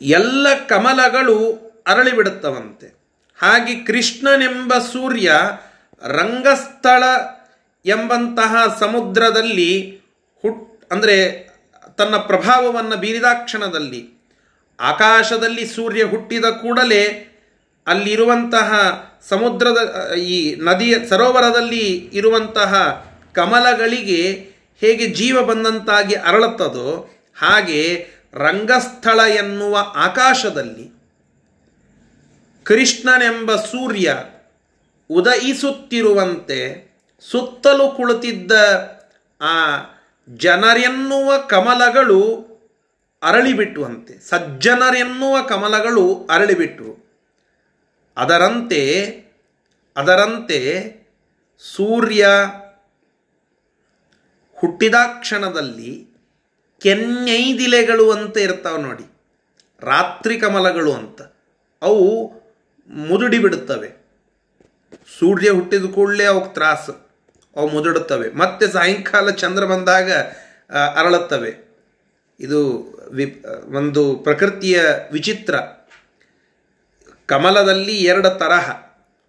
[0.00, 1.36] ಎಲ್ಲ ಕಮಲಗಳು
[1.86, 2.88] ಅರಳಿಬಿಡುತ್ತವಂತೆ.
[3.38, 5.32] ಹಾಗೆ ಕೃಷ್ಣನೆಂಬ ಸೂರ್ಯ
[6.02, 7.02] ರಂಗಸ್ಥಳ
[7.84, 9.72] ಎಂಬಂತಹ ಸಮುದ್ರದಲ್ಲಿ
[10.44, 11.16] ಹುಟ್, ಅಂದರೆ
[11.98, 14.02] ತನ್ನ ಪ್ರಭಾವವನ್ನು ಬೀರಿದಾಕ್ಷಣದಲ್ಲಿ
[14.78, 17.02] ಆಕಾಶದಲ್ಲಿ ಸೂರ್ಯ ಹುಟ್ಟಿದ ಕೂಡಲೇ
[17.86, 18.72] ಅಲ್ಲಿರುವಂತಹ
[19.28, 31.02] ಸಮುದ್ರದ, ಈ ನದಿಯ ಸರೋವರದಲ್ಲಿ ಇರುವಂತಹ ಕಮಲಗಳಿಗೆ ಹೇಗೆ ಜೀವ ಬಂದಂತಾಗಿ ಅರಳುತ್ತದೋ ಹಾಗೆ ರಂಗಸ್ಥಳ ಎನ್ನುವ ಆಕಾಶದಲ್ಲಿ
[32.64, 34.24] ಕೃಷ್ಣನೆಂಬ ಸೂರ್ಯ
[35.10, 36.92] ಉದಯಿಸುತ್ತಿರುವಂತೆ
[37.30, 38.52] ಸುತ್ತಲೂ ಕುಳಿತಿದ್ದ
[39.40, 39.78] ಆ
[40.34, 42.52] ಜನರೆನ್ನುವ ಕಮಲಗಳು
[43.22, 47.01] ಅರಳಿಬಿಟ್ಟುವಂತೆ, ಸಜ್ಜನರೆನ್ನುವ ಕಮಲಗಳು ಅರಳಿಬಿಟ್ಟು
[48.16, 49.18] ಅದರಂತೆ
[49.96, 50.96] ಅದರಂತೆ
[51.58, 52.28] ಸೂರ್ಯ
[54.58, 56.08] ಹುಟ್ಟಿದ ಕ್ಷಣದಲ್ಲಿ
[56.80, 59.04] ಕೆನ್ನೈದಿಲೆಗಳು ಅಂತ ಇರ್ತಾವೆ ನೋಡಿ.
[59.80, 61.22] ರಾತ್ರಿ ಕಮಲಗಳು ಅಂತ.
[61.82, 62.32] ಅವು
[62.88, 63.88] ಮುದುಡಿ ಬಿಡುತ್ತವೆ.
[65.18, 67.10] ಸೂರ್ಯ ಹುಟ್ಟಿದ ಕೂಡಲೇ ಅವಕ್ಕೆ ತ್ರಾಸು.
[67.56, 68.30] ಅವು ಮುದುಡುತ್ತವೆ.
[68.30, 70.12] ಮತ್ತೆ ಸಾಯಂಕಾಲ ಚಂದ್ರ ಬಂದಾಗ
[70.96, 71.56] ಅರಳುತ್ತವೆ.
[72.40, 72.72] ಇದು
[73.12, 73.44] ವಿ
[73.76, 75.54] ಒಂದು ಪ್ರಕೃತಿಯ ವಿಚಿತ್ರ.
[77.26, 78.82] ಕಮಲದಲ್ಲಿ ಎರಡು ತರಹ.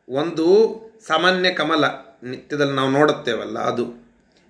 [0.10, 1.86] ಒಂದು ಸಾಮಾನ್ಯ ಕಮಲ,
[2.24, 4.04] ನಿತ್ಯದಲ್ಲಿ ನಾವು ನೋಡುತ್ತೇವಲ್ಲ ಅದು.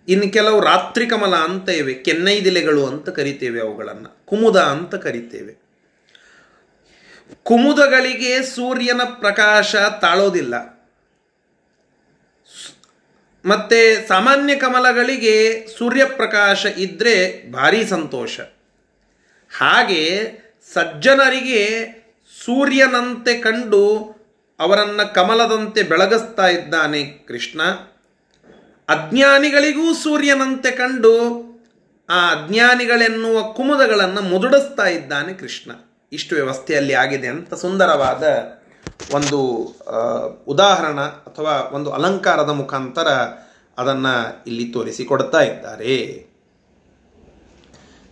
[0.08, 5.64] ಇನ್ನು ಕೆಲವು ರಾತ್ರಿ ಕಮಲ ಅಂತ ಇವೆ ಕೆನ್ನೈದಿಲೆಗಳು ಅಂತ ಕರಿತೇವೆ ಅವುಗಳನ್ನು, ಕುಮುದ ಅಂತ ಕರಿತೇವೆ.
[7.44, 10.74] ಕುಮುದಗಳಿಗೆ ಸೂರ್ಯನ ಪ್ರಕಾಶ ತಾಳೋದಿಲ್ಲ.
[13.46, 18.40] ಮತ್ತೆ ಸಾಮಾನ್ಯ ಕಮಲಗಳಿಗೆ ಸೂರ್ಯಪ್ರಕಾಶ ಇದ್ದರೆ ಭಾರಿ ಸಂತೋಷ.
[19.58, 20.32] ಹಾಗೆ
[20.74, 22.03] ಸಜ್ಜನರಿಗೆ
[22.46, 23.84] ಸೂರ್ಯನಂತೆ ಕಂಡು
[24.60, 27.62] ಅವರನ್ನು ಕಮಲದಂತೆ ಬೆಳಗಿಸ್ತಾ ಇದ್ದಾನೆ ಕೃಷ್ಣ.
[28.90, 31.14] ಅಜ್ಞಾನಿಗಳಿಗೂ ಸೂರ್ಯನಂತೆ ಕಂಡು
[32.10, 35.72] ಆ ಅಜ್ಞಾನಿಗಳೆನ್ನುವ ಕುಮುದಗಳನ್ನು ಮುದುಡಿಸ್ತಾ ಇದ್ದಾನೆ ಕೃಷ್ಣ.
[36.12, 38.24] ಇಷ್ಟು ವ್ಯವಸ್ಥೆಯಲ್ಲಿ ಆಗಿದೆ ಅಂತ ಸುಂದರವಾದ
[39.14, 39.40] ಒಂದು
[40.48, 43.10] ಉದಾಹರಣ ಅಥವಾ ಒಂದು ಅಲಂಕಾರದ ಮುಖಾಂತರ
[43.78, 44.14] ಅದನ್ನು
[44.48, 45.96] ಇಲ್ಲಿ ತೋರಿಸಿಕೊಡ್ತಾ ಇದ್ದಾರೆ.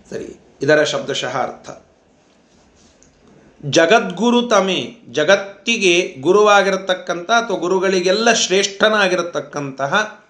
[0.10, 0.30] ಸರಿ,
[0.62, 1.70] ಇದರ ಶಬ್ದಶಃ ಅರ್ಥ.
[3.70, 10.22] ಜಗದ್ಗುರು ತಮೆ, ಜಗತ್ತಿಗೆ ಗುರುವಾಗಿರತಕ್ಕಂಥ ಅಥವಾ ಗುರುಗಳಿಗೆಲ್ಲ ಶ್ರೇಷ್ಠನಾಗಿರತಕ್ಕಂತಹ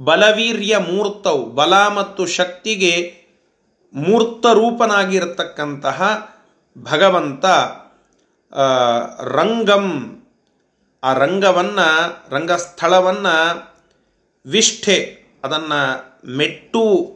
[0.00, 3.14] ಬಲವೀರ್ಯ ಮೂರ್ತವು, ಬಲ ಮತ್ತು ಶಕ್ತಿಗೆ
[3.94, 6.02] ಮೂರ್ತ ರೂಪನಾಗಿರತಕ್ಕಂತಹ
[6.78, 7.44] ಭಗವಂತ
[9.22, 10.20] ರಂಗಂ.
[11.04, 11.88] ಆ ರಂಗವನ್ನು,
[12.30, 13.34] ರಂಗಸ್ಥಳವನ್ನು
[14.46, 15.80] ವಿಷ್ಠೆ, ಅದನ್ನು
[16.36, 17.14] ಮೆಟ್ಟು,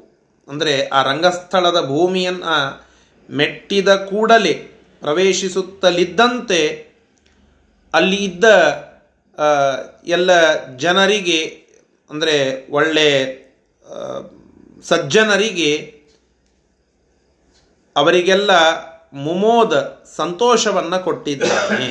[0.48, 2.86] ಅಂದರೆ ಆ ರಂಗಸ್ಥಳದ ಭೂಮಿಯನ್ನು
[3.36, 6.60] ಮೆಟ್ಟಿದ ಕೂಡಲೇ ಪ್ರವೇಶಿಸುತ್ತಲಿದ್ದಂತೆ
[7.94, 8.44] ಅಲ್ಲಿ ಇದ್ದ
[10.06, 10.30] ಎಲ್ಲ
[10.76, 11.40] ಜನರಿಗೆ,
[12.10, 12.36] ಅಂದರೆ
[12.70, 13.08] ಒಳ್ಳೆ
[14.82, 15.70] ಸಜ್ಜನರಿಗೆ
[17.96, 18.50] ಅವರಿಗೆಲ್ಲ
[19.12, 19.74] ಮುಮೋದ
[20.16, 21.88] ಸಂತೋಷವನ್ನು ಕೊಟ್ಟಿದ್ದಾನೆ.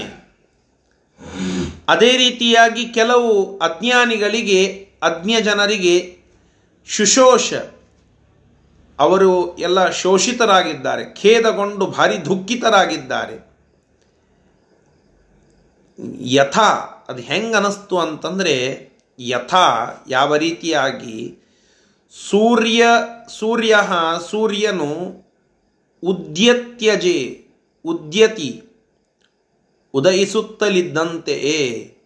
[1.88, 4.62] ಅದೇ ರೀತಿಯಾಗಿ ಕೆಲವು ಅಜ್ಞಾನಿಗಳಿಗೆ
[5.02, 5.96] ಅಜ್ಞ ಜನರಿಗೆ
[6.90, 7.54] ಶುಶೋಷ
[9.00, 13.48] ಅವರು ಎಲ್ಲ ಶೋಷಿತರಾಗಿದ್ದಾರೆ, ಖೇದಗೊಂಡು ಭಾರಿ ದುಃಖಿತರಾಗಿದ್ದಾರೆ.
[16.20, 18.90] ಯಥಾ, ಅದು ಹೆಂಗೆ ಅನಿಸ್ತು ಅಂತಂದರೆ,
[19.20, 21.38] ಯಥಾ ಯಾವ ರೀತಿಯಾಗಿ
[22.30, 22.86] ಸೂರ್ಯ
[23.40, 23.80] ಸೂರ್ಯ,
[24.30, 25.24] ಸೂರ್ಯನು
[26.04, 27.48] ಉದ್ಯತ್ಯಜೆ,
[27.86, 28.64] ಉದ್ಯತಿ,
[29.94, 31.98] ಉದಯಿಸುತ್ತಲಿದ್ದಂತೆಯೇ,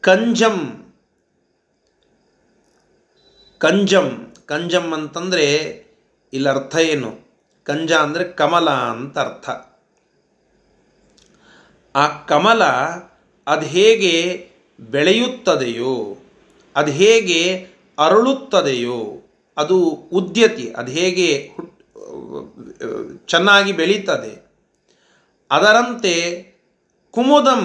[0.00, 0.84] ಕಂಜಂ
[3.58, 5.46] ಕಂಜಂ ಕಂಜಂ ಅಂತಂದರೆ
[6.32, 7.10] ಇಲ್ಲಿ ಅರ್ಥ ಏನು?
[7.66, 9.48] ಕಂಜ ಅಂದರೆ ಕಮಲ ಅಂತ ಅರ್ಥ.
[11.94, 12.62] ಆ ಕಮಲ
[13.46, 14.14] ಅದು ಹೇಗೆ
[14.78, 15.94] ಬೆಳೆಯುತ್ತದೆಯೋ,
[16.76, 17.40] ಅದು ಹೇಗೆ
[17.98, 19.00] ಅರಳುತ್ತದೆಯೋ,
[19.56, 19.76] ಅದು
[20.12, 21.28] ಉದ್ಯತಿ, ಅದು ಹೇಗೆ
[23.26, 24.32] ಚೆನ್ನಾಗಿ ಬೆಳೀತದೆ,
[25.50, 26.14] ಅದರಂತೆ
[27.14, 27.62] ಕುಮುದಂ,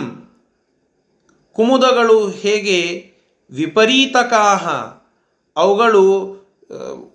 [1.56, 2.80] ಕುಮುದಗಳು ಹೇಗೆ
[3.52, 4.66] ವಿಪರೀತಕಾಹ,
[5.56, 6.06] ಅವುಗಳು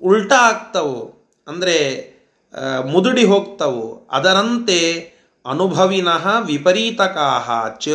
[0.02, 1.28] ಉಲ್ಟಾ ಆಗ್ತವು.
[1.48, 1.76] ಅಂದರೆ
[2.86, 4.08] ಮುದುಡಿ ಹೋಗ್ತವು.
[4.10, 7.88] ಅದರಂತೆ ಅನುಭವಿನಃ ವಿಪರೀತಕಾಹ ಚ.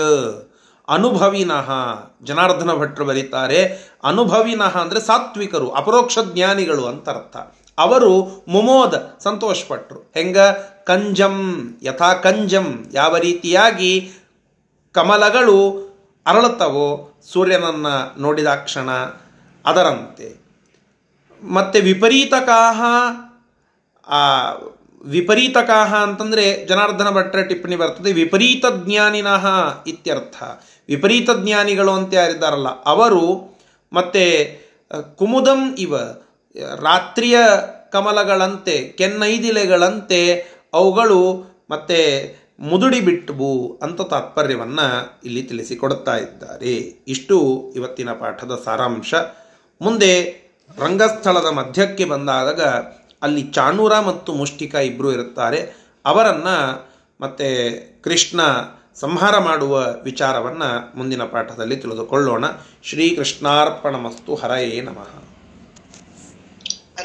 [0.87, 1.71] ಅನುಭವಿನಃ,
[2.23, 7.37] ಜನಾರ್ದನ ಭಟ್ರು ಬರೀತಾರೆ, ಅನುಭವಿನಃ ಅಂದರೆ ಸಾತ್ವಿಕರು, ಅಪರೋಕ್ಷ ಜ್ಞಾನಿಗಳು ಅಂತ ಅರ್ಥ
[7.77, 10.37] ಅವರು ಮುಮೋದ ಸಂತೋಷಪಟ್ಟರು ಹೆಂಗ?
[10.83, 11.35] ಕಂಜಂ,
[11.83, 12.85] ಯಥಾ ಕಂಜಂ.
[12.93, 14.11] ಯಾವ ರೀತಿಯಾಗಿ
[14.91, 15.57] ಕಮಲಗಳು
[16.25, 18.91] ಅರಳುತ್ತವೋ, ಸೂರ್ಯನನ್ನು ನೋಡಿದಾಕ್ಷಣ
[19.65, 20.44] ಅದರಂತೆ.
[21.43, 22.81] ಮತ್ತು ವಿಪರೀತಕಾಹ
[25.05, 28.11] ವಿಪರೀತಕಾಹ ಅಂತಂದರೆ ಜನಾರ್ದನ ಭಟ್ಟರ ಟಿಪ್ಪಣಿ ಬರ್ತದೆ.
[28.11, 29.45] ವಿಪರೀತ ಜ್ಞಾನಿನಃ
[29.87, 30.43] ಇತ್ಯರ್ಥ.
[30.87, 33.23] ವಿಪರೀತ ಜ್ಞಾನಿಗಳು ಅಂತ ಯಾರಿದ್ದಾರಲ್ಲ, ಅವರು
[33.93, 34.25] ಮತ್ತೆ
[35.15, 35.95] ಕುಮುದಂ ಇವ.
[36.81, 37.37] ರಾತ್ರಿಯ
[37.91, 41.21] ಕಮಲಗಳಂತೆ, ಕೆನ್ನೈದಿಲೆಗಳಂತೆ ಅವುಗಳು
[41.69, 41.99] ಮತ್ತೆ
[42.59, 46.73] ಮುದುಡಿ ಬಿಟ್ಟವು ಅಂತ ತಾತ್ಪರ್ಯವನ್ನು ಇಲ್ಲಿ ತಿಳಿಸಿಕೊಡುತ್ತಾ ಇದ್ದಾರೆ.
[47.07, 49.13] ಇಷ್ಟು ಇವತ್ತಿನ ಪಾಠದ ಸಾರಾಂಶ.
[49.81, 50.44] ಮುಂದೆ
[50.77, 52.61] ರಂಗಸ್ಥಳದ ಮಧ್ಯಕ್ಕೆ ಬಂದಾಗ
[53.21, 55.75] ಅಲ್ಲಿ ಚಾಣೂರ ಮತ್ತು ಮುಷ್ಟಿಕ ಇಬ್ಬರು ಇರುತ್ತಾರೆ.
[56.05, 56.85] ಅವರನ್ನು
[57.21, 57.71] ಮತ್ತೆ
[58.03, 58.41] ಕೃಷ್ಣ
[58.95, 62.45] ಸಂಹಾರ ಮಾಡುವ ವಿಚಾರವನ್ನು ಮುಂದಿನ ಪಾಠದಲ್ಲಿ ತಿಳಿದುಕೊಳ್ಳೋಣ.
[62.83, 65.24] ಶ್ರೀಕೃಷ್ಣಾರ್ಪಣಮಸ್ತು ಹರಯೇ ನಮಃ.